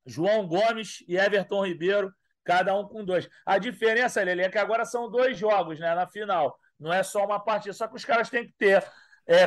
[0.05, 2.11] João Gomes e Everton Ribeiro
[2.49, 3.29] cada um com dois.
[3.45, 6.57] A diferença, Lele, é que agora são dois jogos né, na final.
[6.79, 8.83] Não é só uma partida, só que os caras têm que ter
[9.27, 9.45] é.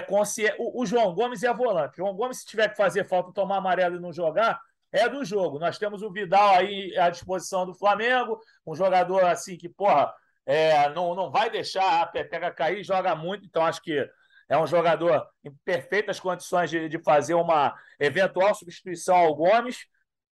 [0.57, 1.95] O, o, João Gomes é volante.
[1.95, 4.61] O João Gomes, se tiver que fazer falta, tomar amarelo e não jogar,
[4.93, 5.59] é do jogo.
[5.59, 10.15] Nós temos o Vidal aí à disposição do Flamengo, um jogador assim que, porra,
[10.47, 14.09] é, não, não vai deixar a peteca cair, joga muito, então acho que
[14.49, 19.87] é um jogador em perfeitas condições de, de fazer uma eventual substituição ao Gomes.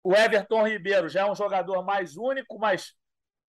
[0.05, 2.93] O Everton Ribeiro já é um jogador mais único, mas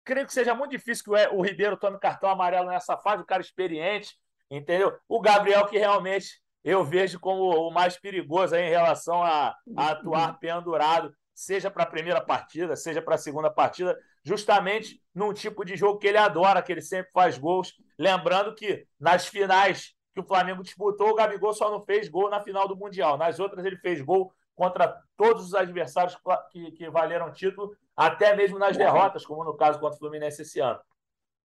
[0.05, 3.41] creio que seja muito difícil que o Ribeiro tome cartão amarelo nessa fase, o cara
[3.41, 4.15] experiente,
[4.49, 4.97] entendeu?
[5.09, 10.39] O Gabriel, que realmente eu vejo como o mais perigoso em relação a, a atuar
[10.39, 15.75] pendurado, seja para a primeira partida, seja para a segunda partida, justamente num tipo de
[15.75, 17.73] jogo que ele adora, que ele sempre faz gols.
[17.99, 22.39] Lembrando que nas finais que o Flamengo disputou, o Gabigol só não fez gol na
[22.39, 23.17] final do Mundial.
[23.17, 26.17] Nas outras, ele fez gol contra todos os adversários
[26.51, 30.59] que, que valeram título, até mesmo nas derrotas, como no caso contra o Fluminense esse
[30.59, 30.79] ano.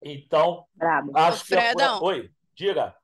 [0.02, 1.12] Então, Bravo.
[1.14, 1.54] acho que.
[1.54, 2.04] É por...
[2.04, 2.96] Oi, diga.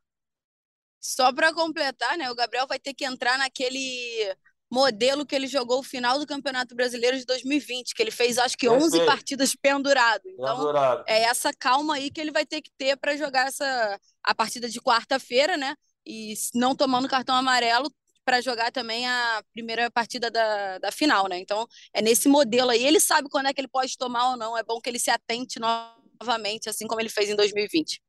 [0.99, 2.31] Só para completar, né?
[2.31, 4.35] O Gabriel vai ter que entrar naquele
[4.71, 8.57] modelo que ele jogou o final do Campeonato Brasileiro de 2020, que ele fez acho
[8.57, 10.23] que 11 partidas pendurado.
[10.27, 11.05] Então, pendurado.
[11.07, 14.69] é essa calma aí que ele vai ter que ter para jogar essa a partida
[14.69, 15.77] de quarta-feira, né?
[16.05, 17.91] E não tomando cartão amarelo,
[18.29, 21.39] para jogar também a primeira partida da, da final, né?
[21.39, 22.85] Então, é nesse modelo aí.
[22.85, 24.55] Ele sabe quando é que ele pode tomar ou não.
[24.55, 28.03] É bom que ele se atente novamente, assim como ele fez em 2020.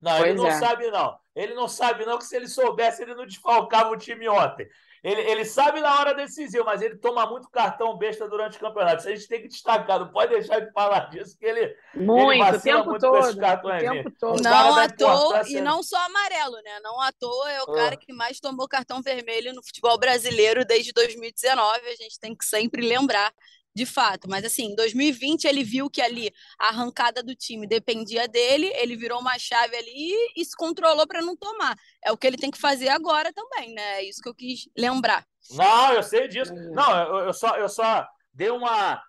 [0.00, 0.52] Não, pois ele não é.
[0.52, 1.18] sabe, não.
[1.34, 4.68] Ele não sabe, não, que se ele soubesse, ele não desfalcava o time ontem.
[5.02, 8.98] Ele, ele sabe na hora decisiva, mas ele toma muito cartão besta durante o campeonato.
[8.98, 12.32] Isso a gente tem que destacar, não pode deixar de falar disso, que ele, muito,
[12.32, 13.82] ele o tempo muito todo, com esses cartões.
[13.82, 14.42] tempo todo.
[14.42, 16.80] Não à toa, e não só amarelo, né?
[16.82, 17.74] Não à toa é o ah.
[17.74, 21.80] cara que mais tomou cartão vermelho no futebol brasileiro desde 2019.
[21.88, 23.32] A gente tem que sempre lembrar
[23.74, 24.28] de fato.
[24.28, 28.96] Mas assim, em 2020 ele viu que ali a arrancada do time dependia dele, ele
[28.96, 31.76] virou uma chave ali e se controlou para não tomar.
[32.04, 34.00] É o que ele tem que fazer agora também, né?
[34.00, 35.24] É isso que eu quis lembrar.
[35.52, 36.52] Não, eu sei disso.
[36.54, 39.02] Não, eu, eu só, eu só dei uma,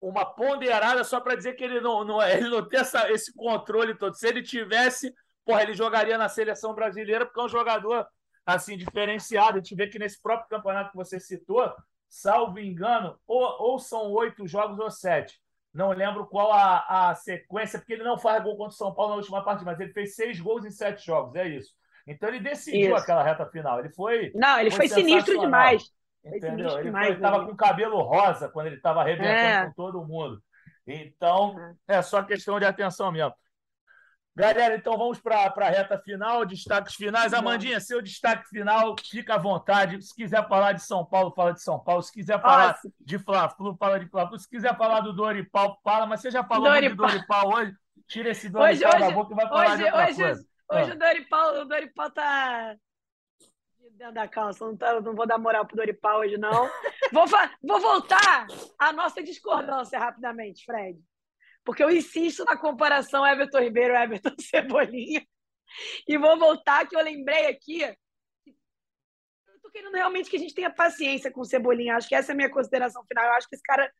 [0.00, 3.96] uma ponderada só para dizer que ele não, não, ele não tem essa, esse controle
[3.96, 4.14] todo.
[4.14, 5.12] Se ele tivesse,
[5.44, 8.06] porra, ele jogaria na seleção brasileira, porque é um jogador
[8.44, 9.58] assim diferenciado.
[9.58, 11.72] A gente vê que nesse próprio campeonato que você citou,
[12.16, 15.38] salvo engano, ou, ou são oito jogos ou sete.
[15.72, 19.12] Não lembro qual a, a sequência, porque ele não faz gol contra o São Paulo
[19.12, 21.74] na última partida, mas ele fez seis gols em sete jogos, é isso.
[22.06, 23.02] Então ele decidiu isso.
[23.02, 23.80] aquela reta final.
[23.80, 24.32] Ele foi.
[24.34, 25.92] Não, ele foi, foi sinistro demais.
[26.24, 26.78] Entendeu?
[26.78, 29.66] Ele estava com cabelo rosa quando ele estava arrebentando é.
[29.66, 30.42] com todo mundo.
[30.86, 31.96] Então, é.
[31.96, 33.34] é só questão de atenção mesmo.
[34.36, 37.32] Galera, então vamos para a reta final, destaques finais.
[37.32, 40.02] Amandinha, seu destaque final, fica à vontade.
[40.02, 42.02] Se quiser falar de São Paulo, fala de São Paulo.
[42.02, 42.92] Se quiser falar Nossa.
[43.00, 44.38] de Fla-Flu, fala de Fla-Flu.
[44.38, 46.04] Se quiser falar do Dorival, fala.
[46.04, 47.08] Mas você já falou Dorival.
[47.08, 47.74] de Dorival hoje.
[48.06, 50.46] Tira esse Dorival hoje, da boca e vai falar hoje, de outra hoje, coisa.
[50.70, 50.94] Hoje ah.
[50.94, 52.76] o Dorival, o Dorival tá
[53.92, 54.66] dentro da calça.
[54.66, 56.68] Não, tá, não vou dar moral pro Dorival hoje, não.
[57.10, 57.24] vou,
[57.62, 58.46] vou voltar
[58.78, 60.98] à nossa discordância rapidamente, Fred
[61.66, 65.26] porque eu insisto na comparação Everton Ribeiro Everton Cebolinha.
[66.06, 67.82] E vou voltar que eu lembrei aqui.
[67.82, 67.94] Eu
[69.60, 71.96] tô querendo realmente que a gente tenha paciência com o Cebolinha.
[71.96, 73.24] Acho que essa é a minha consideração final.
[73.26, 73.92] Eu acho que esse cara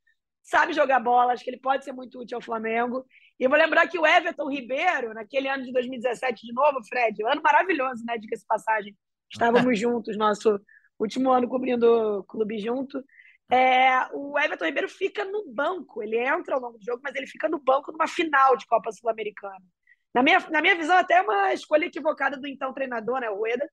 [0.44, 3.04] sabe jogar bola, acho que ele pode ser muito útil ao Flamengo.
[3.38, 7.22] E eu vou lembrar que o Everton Ribeiro, naquele ano de 2017 de novo, Fred,
[7.24, 8.16] um ano maravilhoso, né?
[8.16, 8.96] Diga-se passagem.
[9.28, 10.60] Estávamos juntos, nosso
[11.00, 13.04] último ano cobrindo o clube junto.
[13.50, 16.02] É, o Everton Ribeiro fica no banco.
[16.02, 18.90] Ele entra ao longo do jogo, mas ele fica no banco numa final de Copa
[18.92, 19.64] Sul-Americana.
[20.14, 23.68] Na minha, na minha visão, até é uma escolha equivocada do então treinador, né, Rueda.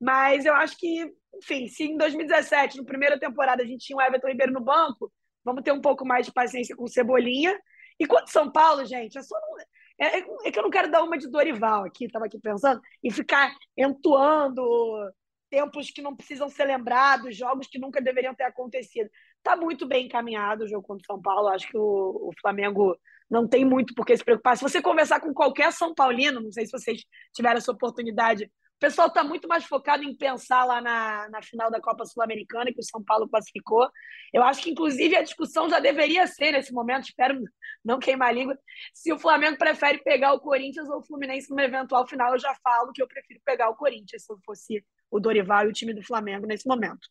[0.00, 4.02] Mas eu acho que, enfim, se em 2017, na primeira temporada, a gente tinha o
[4.02, 5.12] Everton Ribeiro no banco,
[5.44, 7.58] vamos ter um pouco mais de paciência com o Cebolinha.
[7.98, 9.36] E quanto São Paulo, gente, é, só,
[10.00, 13.10] é, é, que eu não quero dar uma de Dorival aqui, estava aqui pensando, e
[13.10, 14.62] ficar entoando
[15.48, 19.10] tempos que não precisam ser lembrados, jogos que nunca deveriam ter acontecido.
[19.36, 21.48] Está muito bem encaminhado o jogo contra o São Paulo.
[21.48, 22.96] Acho que o, o, Flamengo
[23.30, 24.56] não tem muito por que se preocupar.
[24.56, 27.02] Se você conversar com qualquer São Paulino, não sei se vocês
[27.34, 31.68] tiveram essa oportunidade, o pessoal está muito mais focado em pensar lá na, na final
[31.68, 33.90] da Copa Sul-Americana, que o São Paulo classificou.
[34.32, 37.42] Eu acho que, inclusive, a discussão já deveria ser nesse momento, espero
[37.84, 38.56] não queimar a língua,
[38.94, 42.32] se o Flamengo prefere pegar o Corinthians ou o Fluminense numa eventual final.
[42.32, 45.68] Eu já falo que eu prefiro pegar o Corinthians se eu fosse o Dorival e
[45.68, 47.08] o time do Flamengo nesse momento.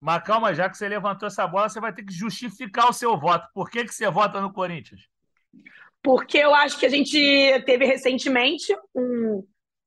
[0.00, 3.18] Mas calma, já que você levantou essa bola, você vai ter que justificar o seu
[3.18, 3.48] voto.
[3.54, 5.08] Por que, que você vota no Corinthians?
[6.02, 7.18] Porque eu acho que a gente
[7.64, 9.44] teve recentemente um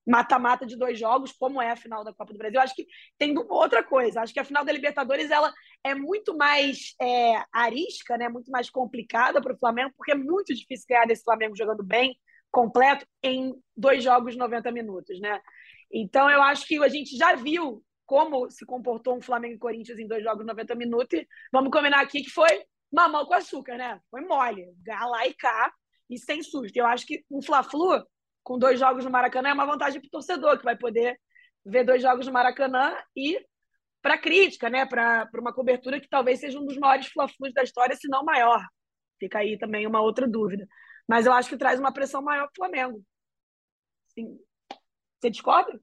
[0.10, 2.60] mata-mata de dois jogos, como é a final da Copa do Brasil.
[2.60, 2.88] Eu acho que
[3.18, 4.22] tem outra coisa.
[4.22, 8.28] Acho que a final da Libertadores ela é muito mais é, arisca, né?
[8.28, 12.18] muito mais complicada para o Flamengo, porque é muito difícil ganhar desse Flamengo jogando bem,
[12.52, 15.20] completo, em dois jogos 90 minutos.
[15.22, 15.40] Né?
[15.92, 20.00] Então, eu acho que a gente já viu como se comportou um Flamengo e Corinthians
[20.00, 21.20] em dois jogos 90 minutos.
[21.20, 24.00] E vamos combinar aqui que foi mamão com açúcar, né?
[24.10, 25.72] Foi mole, lá e cá,
[26.10, 26.76] e sem susto.
[26.76, 28.04] Eu acho que um Fla-Flu,
[28.44, 31.20] com dois jogos no Maracanã, é uma vantagem para o torcedor, que vai poder
[31.64, 33.40] ver dois jogos no Maracanã e
[34.02, 34.88] para crítica, né?
[34.88, 38.66] Para uma cobertura que talvez seja um dos maiores Fla-Flus da história, se não maior.
[39.20, 40.68] Fica aí também uma outra dúvida.
[41.08, 43.04] Mas eu acho que traz uma pressão maior para o Flamengo.
[44.08, 44.40] Sim,
[45.20, 45.80] você discorda?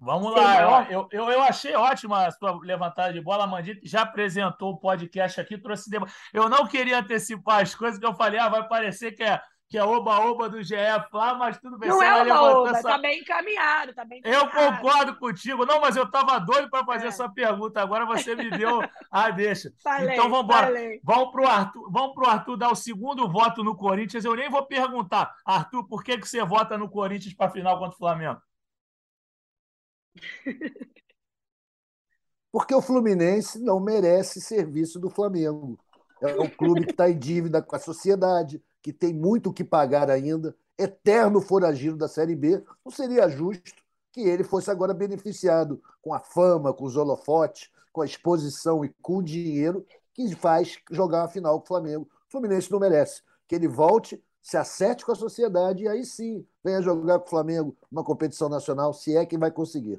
[0.00, 4.74] Vamos lá, eu, eu, eu achei ótima a sua levantada de bola, Mandita já apresentou
[4.74, 5.90] o podcast aqui, trouxe
[6.32, 9.76] Eu não queria antecipar as coisas que eu falei, ah, vai parecer que é que
[9.76, 10.74] é oba-oba do GE
[11.12, 11.90] lá, mas tudo bem.
[11.90, 12.88] Não é oba-oba, essa...
[12.88, 14.46] tá bem encaminhado, tá bem encaminhado.
[14.46, 15.66] Eu concordo contigo.
[15.66, 17.08] Não, mas eu estava doido para fazer é.
[17.08, 19.70] essa pergunta, agora você me deu a deixa.
[19.84, 20.72] Falei, então vamos embora.
[21.04, 24.24] Vamos para o Arthur, vamos pro Arthur dar o segundo voto no Corinthians.
[24.24, 27.78] Eu nem vou perguntar, Arthur, por que, que você vota no Corinthians para a final
[27.78, 28.40] contra o Flamengo?
[32.50, 35.78] Porque o Fluminense não merece serviço do Flamengo.
[36.22, 39.64] É um clube que está em dívida com a sociedade, que tem muito o que
[39.64, 42.62] pagar ainda, eterno foragido da Série B.
[42.84, 48.02] Não seria justo que ele fosse agora beneficiado com a fama, com os holofotes, com
[48.02, 52.08] a exposição e com o dinheiro que faz jogar uma final com o Flamengo.
[52.26, 53.22] O Fluminense não merece.
[53.46, 57.30] Que ele volte, se acerte com a sociedade e aí sim venha jogar com o
[57.30, 59.98] Flamengo uma competição nacional, se é que vai conseguir.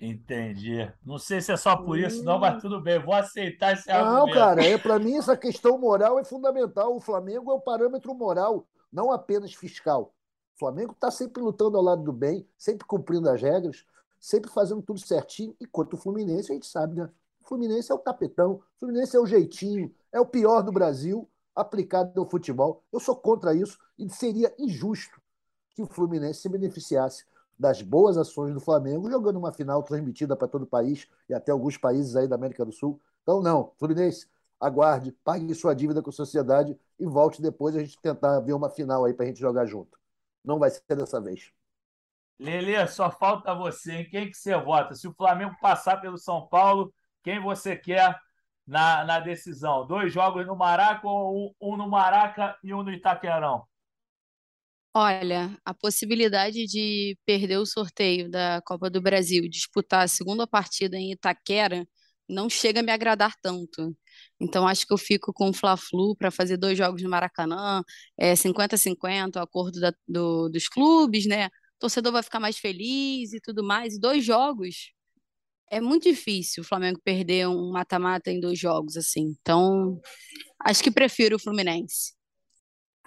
[0.00, 0.90] Entendi.
[1.04, 3.96] Não sei se é só por isso, não, mas tudo bem, vou aceitar esse não,
[3.96, 4.26] argumento.
[4.26, 6.94] Não, cara, é, para mim essa questão moral é fundamental.
[6.94, 10.14] O Flamengo é o parâmetro moral, não apenas fiscal.
[10.54, 13.84] O Flamengo está sempre lutando ao lado do bem, sempre cumprindo as regras,
[14.20, 17.10] sempre fazendo tudo certinho, enquanto o Fluminense, a gente sabe, né?
[17.40, 21.28] O Fluminense é o capetão, o Fluminense é o jeitinho, é o pior do Brasil
[21.54, 22.84] aplicado ao futebol.
[22.92, 25.20] Eu sou contra isso e seria injusto
[25.74, 27.24] que o Fluminense se beneficiasse
[27.58, 31.50] das boas ações do Flamengo, jogando uma final transmitida para todo o país e até
[31.50, 33.00] alguns países aí da América do Sul.
[33.22, 34.28] Então, não, Fluminense,
[34.60, 38.70] aguarde, pague sua dívida com a sociedade e volte depois a gente tentar ver uma
[38.70, 39.98] final aí para a gente jogar junto.
[40.44, 41.52] Não vai ser dessa vez.
[42.38, 44.08] Lelê, só falta você, hein?
[44.08, 44.94] Quem que você vota?
[44.94, 48.16] Se o Flamengo passar pelo São Paulo, quem você quer
[48.66, 49.86] na, na decisão?
[49.86, 53.67] Dois jogos no Maraca ou um, um no Maraca e um no Itaquerão?
[55.00, 60.96] Olha, a possibilidade de perder o sorteio da Copa do Brasil, disputar a segunda partida
[60.96, 61.86] em Itaquera,
[62.28, 63.96] não chega a me agradar tanto.
[64.40, 67.80] Então, acho que eu fico com o Fla-Flu para fazer dois jogos no Maracanã,
[68.18, 71.46] é 50-50, o acordo da, do, dos clubes, né?
[71.46, 73.94] O torcedor vai ficar mais feliz e tudo mais.
[73.94, 74.92] E dois jogos
[75.70, 79.36] é muito difícil o Flamengo perder um mata-mata em dois jogos, assim.
[79.40, 80.00] Então,
[80.64, 82.17] acho que prefiro o Fluminense.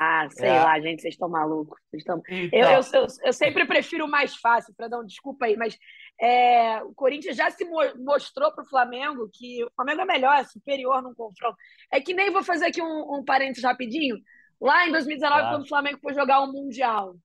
[0.04, 0.64] Ah, sei é.
[0.64, 1.80] lá, gente, vocês estão malucos.
[1.88, 2.20] Vocês estão...
[2.28, 2.60] Então...
[2.60, 5.78] Eu, eu, eu, eu, sempre prefiro o mais fácil, Fredão, desculpa aí, mas
[6.20, 7.64] é, o Corinthians já se
[8.00, 11.56] mostrou para o Flamengo que o Flamengo é melhor, é superior num confronto.
[11.92, 14.18] É que nem vou fazer aqui um, um parênteses rapidinho.
[14.60, 15.56] Lá em 2019, claro.
[15.56, 17.16] quando o Flamengo foi jogar o Mundial,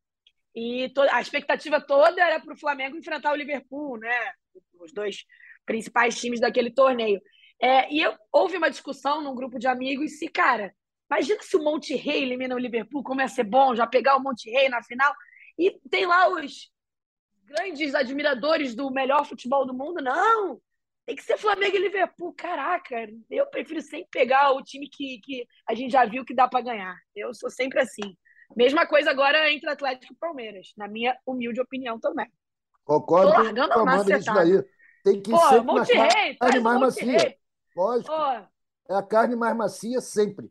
[0.54, 4.32] e a expectativa toda era para o Flamengo enfrentar o Liverpool, né?
[4.82, 5.24] Os dois
[5.64, 7.22] principais times daquele torneio.
[7.58, 10.74] É, e eu, houve uma discussão num grupo de amigos se, cara,
[11.10, 14.22] Imagina se o Monte Rei elimina o Liverpool, como ia ser bom já pegar o
[14.22, 15.12] Monte Rei na final.
[15.58, 16.70] E tem lá os
[17.44, 20.02] grandes admiradores do melhor futebol do mundo.
[20.02, 20.60] Não,
[21.06, 22.34] tem que ser Flamengo e Liverpool.
[22.34, 26.48] Caraca, eu prefiro sempre pegar o time que, que a gente já viu que dá
[26.48, 26.96] para ganhar.
[27.14, 28.16] Eu sou sempre assim.
[28.54, 32.30] Mesma coisa agora entre Atlético e Palmeiras, na minha humilde opinião também.
[32.84, 34.64] Concordo com o isso daí.
[35.02, 37.36] Tem que Pô, ser Monte Rei, carne mais macia.
[37.76, 38.12] Lógico.
[38.12, 38.22] Pô.
[38.88, 40.50] É a carne mais macia sempre.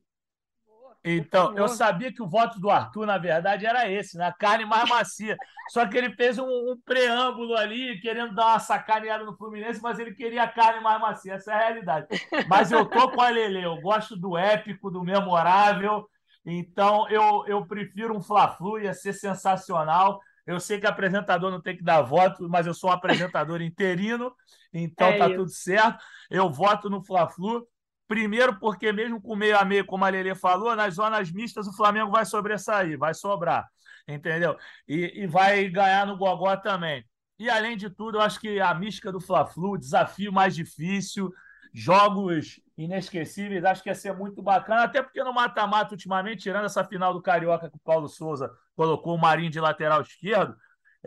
[1.08, 4.34] Então, eu sabia que o voto do Arthur, na verdade, era esse, na né?
[4.40, 5.38] carne mais macia.
[5.70, 10.00] Só que ele fez um, um, preâmbulo ali, querendo dar uma sacaneada no Fluminense, mas
[10.00, 11.36] ele queria a carne mais macia.
[11.36, 12.08] Essa é a realidade.
[12.50, 16.10] Mas eu tô com a Lele, eu gosto do épico, do memorável.
[16.44, 20.20] Então, eu, eu prefiro um Fla-Flu, ia ser sensacional.
[20.46, 24.34] Eu sei que apresentador não tem que dar voto, mas eu sou um apresentador interino,
[24.74, 25.36] então é tá isso.
[25.38, 26.04] tudo certo.
[26.30, 27.68] Eu voto no Fla-Flu.
[28.08, 31.76] Primeiro, porque mesmo com meio a meio, como a Lelê falou, nas zonas mistas o
[31.76, 33.68] Flamengo vai sobressair, vai sobrar,
[34.08, 34.56] entendeu?
[34.88, 37.04] E, e vai ganhar no Gogó também.
[37.40, 41.32] E além de tudo, eu acho que a mística do Fla-Flu, desafio mais difícil,
[41.74, 46.84] jogos inesquecíveis, acho que ia ser muito bacana, até porque no mata-mata, ultimamente, tirando essa
[46.86, 50.56] final do Carioca que o Paulo Souza colocou o Marinho de lateral esquerdo,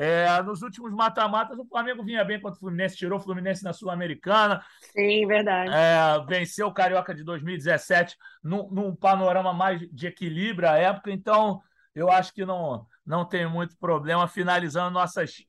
[0.00, 3.72] é, nos últimos mata-matas, o Flamengo vinha bem contra o Fluminense, tirou o Fluminense na
[3.72, 4.64] Sul-Americana.
[4.92, 5.72] Sim, verdade.
[5.74, 11.10] É, venceu o Carioca de 2017 num, num, panorama mais de equilíbrio à época.
[11.10, 11.60] Então,
[11.96, 15.44] eu acho que não, não tem muito problema finalizando nossas,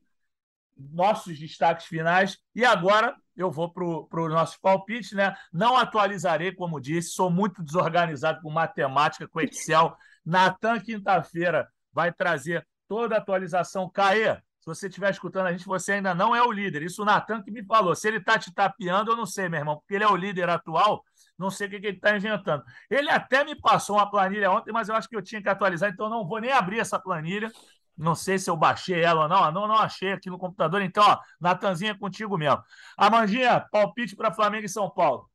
[0.76, 2.40] nossos destaques finais.
[2.56, 5.36] E agora eu vou para os nossos palpites, né?
[5.54, 9.96] Não atualizarei, como disse, sou muito desorganizado com matemática, com Excel.
[10.26, 13.90] Natan, quinta-feira, vai trazer toda atualização.
[13.90, 16.82] Caê, se você estiver escutando a gente, você ainda não é o líder.
[16.82, 17.96] Isso o Natan que me falou.
[17.96, 20.50] Se ele está te tapeando, eu não sei, meu irmão, porque ele é o líder
[20.50, 21.04] atual,
[21.38, 22.64] não sei o que, que ele está inventando.
[22.90, 25.90] Ele até me passou uma planilha ontem, mas eu acho que eu tinha que atualizar,
[25.90, 27.50] então não vou nem abrir essa planilha.
[27.96, 29.52] Não sei se eu baixei ela ou não.
[29.52, 30.82] Não, não achei aqui no computador.
[30.82, 32.64] Então, ó, Natanzinha, contigo mesmo.
[32.98, 35.30] Amandinha, palpite para Flamengo e São Paulo.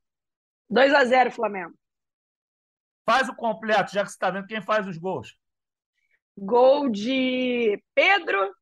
[0.71, 1.75] 2 a 0 Flamengo.
[3.05, 5.37] Faz o completo, já que você está vendo quem faz os gols.
[6.37, 8.55] Gol de Pedro.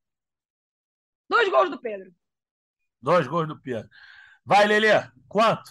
[1.29, 2.13] Dois gols do Pedro.
[3.01, 3.89] Dois gols do Pedro.
[4.45, 5.11] Vai, Lelê.
[5.29, 5.71] Quanto?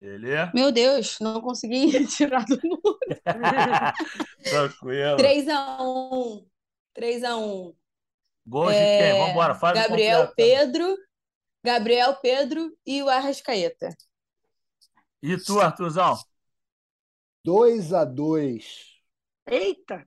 [0.00, 0.50] Lelê?
[0.52, 2.98] Meu Deus, não consegui tirar do número.
[4.42, 5.16] Tranquilo.
[5.16, 6.46] 3x1.
[6.98, 7.76] 3x1.
[8.46, 9.12] Gol de é...
[9.12, 9.26] quem?
[9.26, 10.96] Vambora, faz Gabriel Pedro.
[11.64, 13.88] Gabriel Pedro e o Arrascaeta.
[15.22, 16.16] E tu, Arthurzão?
[17.46, 19.00] 2 a 2
[19.46, 20.04] Eita!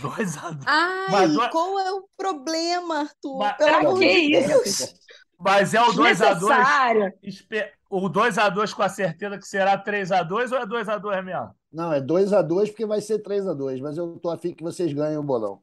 [0.00, 3.38] 2 a 2 Ai, Mas, qual é o problema, Arthur?
[3.40, 4.94] Mas, Pelo amor de Deus!
[5.38, 7.70] Mas é o 2x2.
[7.90, 11.54] O 2x2 com a certeza que será 3x2 ou é 2x2 mesmo?
[11.70, 15.22] Não, é 2x2 porque vai ser 3x2, mas eu tô afim que vocês ganhem o
[15.22, 15.60] bolão.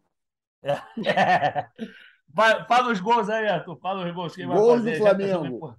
[0.62, 0.74] É.
[1.10, 1.70] É.
[2.68, 3.80] Fala os gols aí, Arthur.
[3.80, 4.36] Fala os gols.
[4.36, 5.76] Quem gols do Flamengo.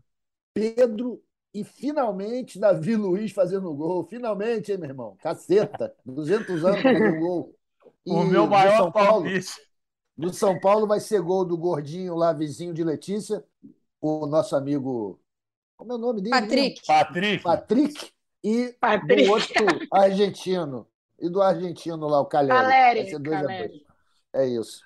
[0.52, 1.22] Pedro
[1.54, 4.04] e finalmente, Davi Luiz fazendo gol.
[4.04, 5.16] Finalmente, hein, meu irmão?
[5.22, 5.94] Caceta.
[6.04, 7.54] 200 anos fazendo gol.
[8.04, 9.26] E o meu maior São Paulo,
[10.16, 13.44] No São Paulo vai ser gol do gordinho lá, vizinho de Letícia.
[14.00, 15.20] O nosso amigo.
[15.76, 16.34] Como é o nome dele?
[16.34, 16.58] Patrick.
[16.58, 16.86] Mesmo?
[16.86, 17.42] Patrick.
[17.44, 18.12] Patrick.
[18.42, 19.24] E Patrick.
[19.24, 20.88] do outro argentino.
[21.20, 22.60] E do argentino lá, o Caleri.
[22.60, 23.00] Caleri.
[23.00, 23.72] Vai ser 2 a 2
[24.32, 24.82] É isso.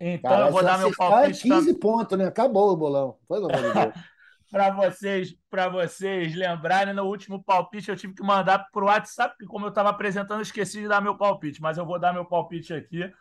[0.00, 1.42] Então Cara, eu vou dar meu palpite.
[1.42, 2.24] 15 pontos, né?
[2.24, 3.18] Acabou o bolão.
[3.28, 3.52] Foi, Deus.
[4.50, 9.34] para vocês, para vocês lembrarem, no último palpite eu tive que mandar para o WhatsApp,
[9.36, 12.12] porque como eu estava apresentando, eu esqueci de dar meu palpite, mas eu vou dar
[12.12, 13.12] meu palpite aqui.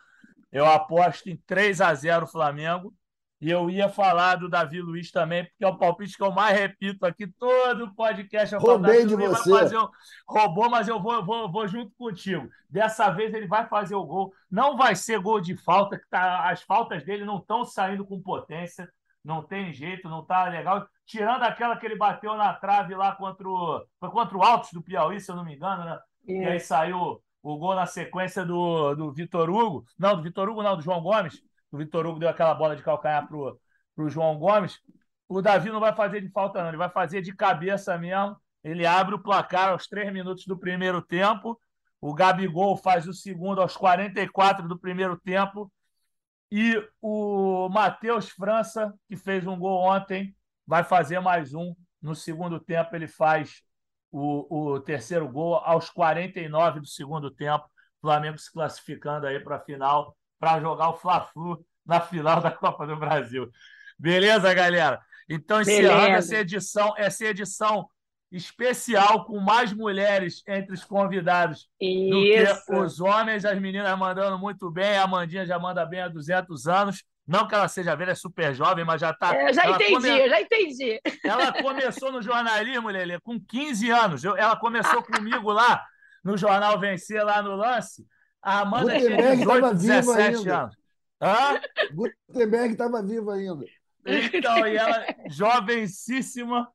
[0.51, 2.93] Eu aposto em 3 a 0 Flamengo.
[3.39, 6.57] E eu ia falar do Davi Luiz também, porque é o palpite que eu mais
[6.57, 8.55] repito aqui, todo podcast.
[8.55, 9.77] Eu Roubei de você.
[9.77, 9.87] Um...
[10.27, 12.49] Roubou, mas eu vou, vou, vou junto contigo.
[12.67, 14.33] Dessa vez ele vai fazer o gol.
[14.49, 16.49] Não vai ser gol de falta, que tá...
[16.49, 18.89] as faltas dele não estão saindo com potência.
[19.23, 20.87] Não tem jeito, não tá legal.
[21.07, 23.83] Tirando aquela que ele bateu na trave lá contra o.
[23.99, 25.99] Foi contra o Altos do Piauí, se eu não me engano, né?
[26.27, 26.33] É.
[26.33, 29.85] E aí saiu o gol na sequência do, do Vitor Hugo.
[29.97, 31.41] Não, do Vitor Hugo, não, do João Gomes
[31.71, 34.79] o Vitor Hugo deu aquela bola de calcanhar para o João Gomes.
[35.27, 36.69] O Davi não vai fazer de falta, não.
[36.69, 38.37] Ele vai fazer de cabeça mesmo.
[38.63, 41.59] Ele abre o placar aos três minutos do primeiro tempo.
[41.99, 45.71] O Gabigol faz o segundo aos 44 do primeiro tempo.
[46.49, 50.33] E o Matheus França, que fez um gol ontem,
[50.67, 51.73] vai fazer mais um.
[52.01, 53.61] No segundo tempo, ele faz
[54.11, 57.65] o, o terceiro gol aos 49 do segundo tempo.
[58.01, 62.85] Flamengo se classificando aí para a final para jogar o Fla-Flu na final da Copa
[62.85, 63.49] do Brasil.
[63.97, 64.99] Beleza, galera?
[65.27, 67.89] Então, encerrando essa edição, essa edição
[68.31, 72.55] especial com mais mulheres entre os convidados Isso.
[72.55, 73.45] do que os homens.
[73.45, 74.97] As meninas mandando muito bem.
[74.97, 77.03] A Amandinha já manda bem há 200 anos.
[77.27, 79.35] Não que ela seja velha, é super jovem, mas já está.
[79.35, 80.09] É, já entendi, come...
[80.09, 81.01] eu já entendi.
[81.25, 84.23] Ela começou no jornalismo, Lelê, com 15 anos.
[84.23, 85.83] ela começou comigo lá
[86.23, 88.05] no Jornal Vencer, lá no lance.
[88.41, 90.57] A Amanda Gutenberg estava vivo ainda.
[90.57, 90.77] Anos.
[91.21, 91.61] Hã?
[91.93, 93.65] Gutenberg estava vivo ainda.
[94.05, 96.71] Então, e ela, jovencíssima,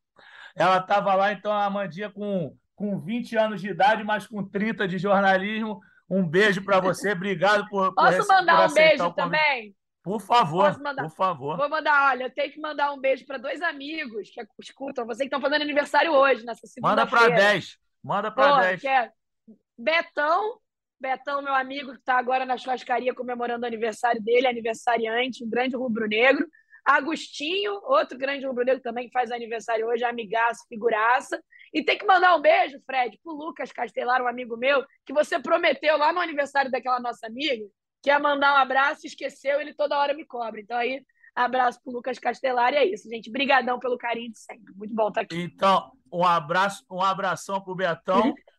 [0.55, 4.87] ela estava lá, então, a Amandinha com, com 20 anos de idade, mas com 30
[4.87, 5.81] de jornalismo.
[6.11, 7.95] Um beijo para você, obrigado por.
[7.95, 9.75] Posso por mandar por um beijo também?
[10.03, 11.57] Por favor, por favor.
[11.57, 15.21] Vou mandar, olha, eu tenho que mandar um beijo para dois amigos que escutam, você
[15.21, 17.79] que estão fazendo aniversário hoje, nessa segunda Manda para 10.
[18.03, 18.85] Manda para 10.
[18.85, 19.13] É
[19.79, 20.61] Betão
[21.03, 25.75] Betão, meu amigo, que está agora na churrascaria comemorando o aniversário dele, aniversariante, um grande
[25.75, 26.47] rubro-negro.
[26.85, 31.43] Agostinho, outro grande rubro-negro também que faz aniversário hoje, amigaço, figuraça.
[31.75, 35.41] E tem que mandar um beijo, Fred, pro Lucas Castelar, um amigo meu, que você
[35.41, 37.65] prometeu lá no aniversário daquela nossa amiga,
[38.03, 40.61] que ia mandar um abraço, esqueceu, ele toda hora me cobra.
[40.61, 43.31] Então aí, abraço pro Lucas Castelar e é isso, gente.
[43.31, 44.75] Brigadão pelo carinho de sempre.
[44.75, 45.41] Muito bom estar aqui.
[45.41, 48.35] Então, um abraço, um abração pro Betão.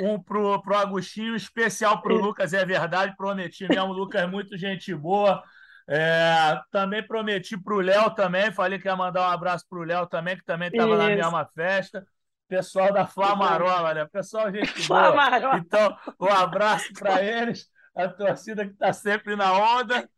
[0.00, 4.94] um pro, pro Agostinho, especial pro Lucas, é verdade, prometi mesmo, Lucas é muito gente
[4.94, 5.42] boa.
[5.88, 10.36] É, também prometi pro Léo também, falei que ia mandar um abraço pro Léo também,
[10.36, 12.06] que também estava na mesma festa.
[12.48, 14.06] Pessoal da Flamarola, né?
[14.06, 15.56] Pessoal, gente boa.
[15.58, 20.08] Então, um abraço para eles, a torcida que está sempre na onda.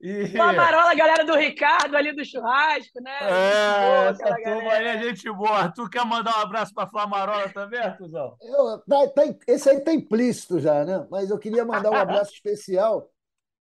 [0.00, 0.26] E...
[0.28, 3.12] Flamarola, galera do Ricardo ali do churrasco, né?
[3.20, 5.58] É, essa turma aí é gente boa.
[5.58, 8.36] Arthur quer mandar um abraço para Flamarola também, Arthurzão?
[8.40, 11.06] Eu, tá, tá, esse aí tá implícito já, né?
[11.08, 13.12] Mas eu queria mandar um abraço especial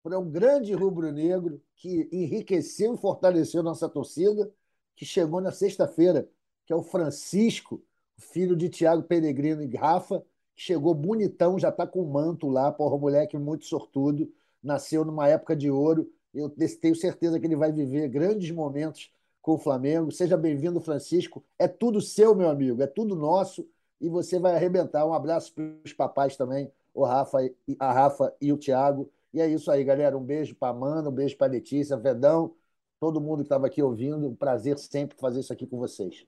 [0.02, 4.52] para um grande rubro-negro que enriqueceu e fortaleceu nossa torcida,
[4.96, 6.28] que chegou na sexta-feira,
[6.66, 7.84] que é o Francisco,
[8.18, 10.24] filho de Tiago Peregrino e Rafa,
[10.62, 14.32] chegou bonitão, já está com manto lá, porra, moleque muito sortudo,
[14.62, 19.54] nasceu numa época de ouro eu tenho certeza que ele vai viver grandes momentos com
[19.54, 20.12] o Flamengo.
[20.12, 21.44] Seja bem-vindo, Francisco.
[21.60, 23.68] É tudo seu, meu amigo, é tudo nosso
[24.00, 25.06] e você vai arrebentar.
[25.06, 27.40] Um abraço para os papais também, o Rafa,
[27.80, 29.10] a Rafa e o Thiago.
[29.34, 30.18] E é isso aí, galera.
[30.18, 32.54] Um beijo para Amanda, um beijo para Letícia, Vedão,
[33.00, 34.28] todo mundo que estava aqui ouvindo.
[34.28, 36.26] Um prazer sempre fazer isso aqui com vocês.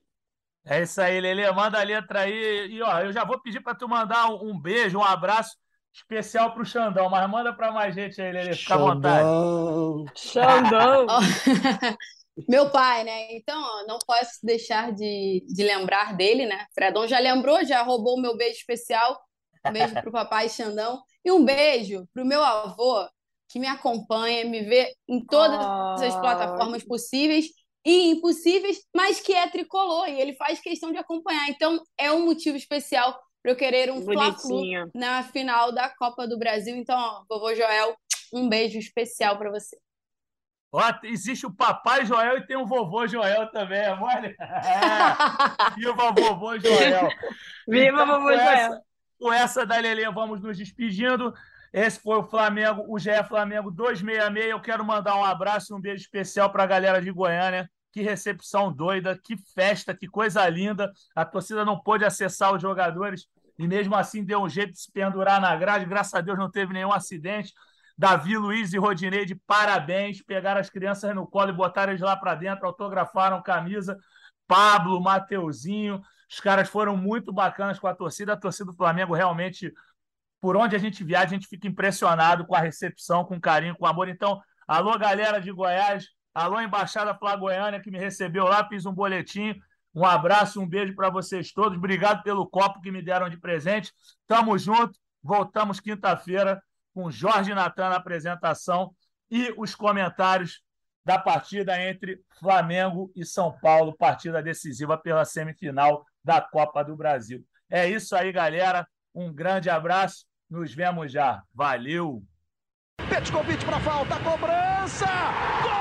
[0.66, 1.49] É isso aí, Lele.
[1.51, 2.68] Manda a letra aí.
[2.72, 5.55] E ó, eu já vou pedir para tu mandar um beijo, um abraço
[5.93, 9.28] especial para o Xandão, mas manda para mais gente aí, Lelê, fica à vontade.
[10.16, 11.05] Xandão!
[12.49, 13.36] Meu pai, né?
[13.36, 16.66] Então, ó, não posso deixar de, de lembrar dele, né?
[16.74, 19.22] Fredon já lembrou, já roubou o meu beijo especial.
[19.64, 20.99] Um beijo para o papai Xandão.
[21.24, 23.07] E um beijo para o meu avô,
[23.47, 26.03] que me acompanha, me vê em todas oh.
[26.03, 27.45] as plataformas possíveis
[27.86, 31.49] e impossíveis, mas que é tricolor e ele faz questão de acompanhar.
[31.49, 34.36] Então, é um motivo especial para eu querer um fla
[34.95, 36.75] na final da Copa do Brasil.
[36.77, 37.95] Então, ó, vovô Joel,
[38.34, 39.77] um beijo especial para você.
[40.71, 44.09] Ó, existe o papai Joel e tem o vovô Joel também, amor.
[44.09, 44.36] É.
[45.77, 47.09] Viva vovô Joel.
[47.67, 48.39] Viva então, vovô Joel.
[48.39, 48.81] Essa,
[49.19, 51.34] com essa da Lelê, vamos nos despedindo.
[51.74, 54.51] Esse foi o Flamengo, o GE Flamengo 266.
[54.51, 58.01] Eu quero mandar um abraço e um beijo especial para a galera de Goiânia que
[58.01, 60.91] recepção doida, que festa, que coisa linda.
[61.15, 64.91] A torcida não pôde acessar os jogadores e mesmo assim deu um jeito de se
[64.91, 65.86] pendurar na grade.
[65.86, 67.53] Graças a Deus não teve nenhum acidente.
[67.95, 70.24] Davi, Luiz e Rodinei, de parabéns.
[70.24, 73.95] Pegaram as crianças no colo e botaram eles lá para dentro, autografaram camisa.
[74.47, 76.01] Pablo, Mateuzinho.
[76.28, 78.34] Os caras foram muito bacanas com a torcida.
[78.34, 79.71] A torcida do Flamengo realmente,
[80.44, 83.86] por onde a gente viaja, a gente fica impressionado com a recepção, com carinho, com
[83.86, 84.10] amor.
[84.10, 89.58] Então, alô, galera de Goiás, alô, Embaixada Flagoiana, que me recebeu lá, fiz um boletim.
[89.96, 91.78] Um abraço, um beijo para vocês todos.
[91.78, 93.94] Obrigado pelo copo que me deram de presente.
[94.28, 95.00] Tamo junto.
[95.24, 96.62] Voltamos quinta-feira
[96.94, 98.94] com Jorge Natan na apresentação
[99.32, 100.62] e os comentários
[101.06, 107.46] da partida entre Flamengo e São Paulo, partida decisiva pela semifinal da Copa do Brasil.
[107.70, 108.86] É isso aí, galera.
[109.16, 110.26] Um grande abraço.
[110.54, 111.41] Nos vemos já.
[111.51, 112.24] Valeu!
[113.10, 115.08] Petkovic para falta, cobrança!
[115.64, 115.72] Gol!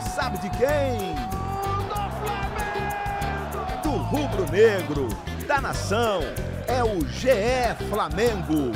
[0.00, 1.14] Sabe de quem?
[3.82, 5.10] Do rubro-negro,
[5.46, 6.22] da nação.
[6.66, 8.72] É o GE Flamengo.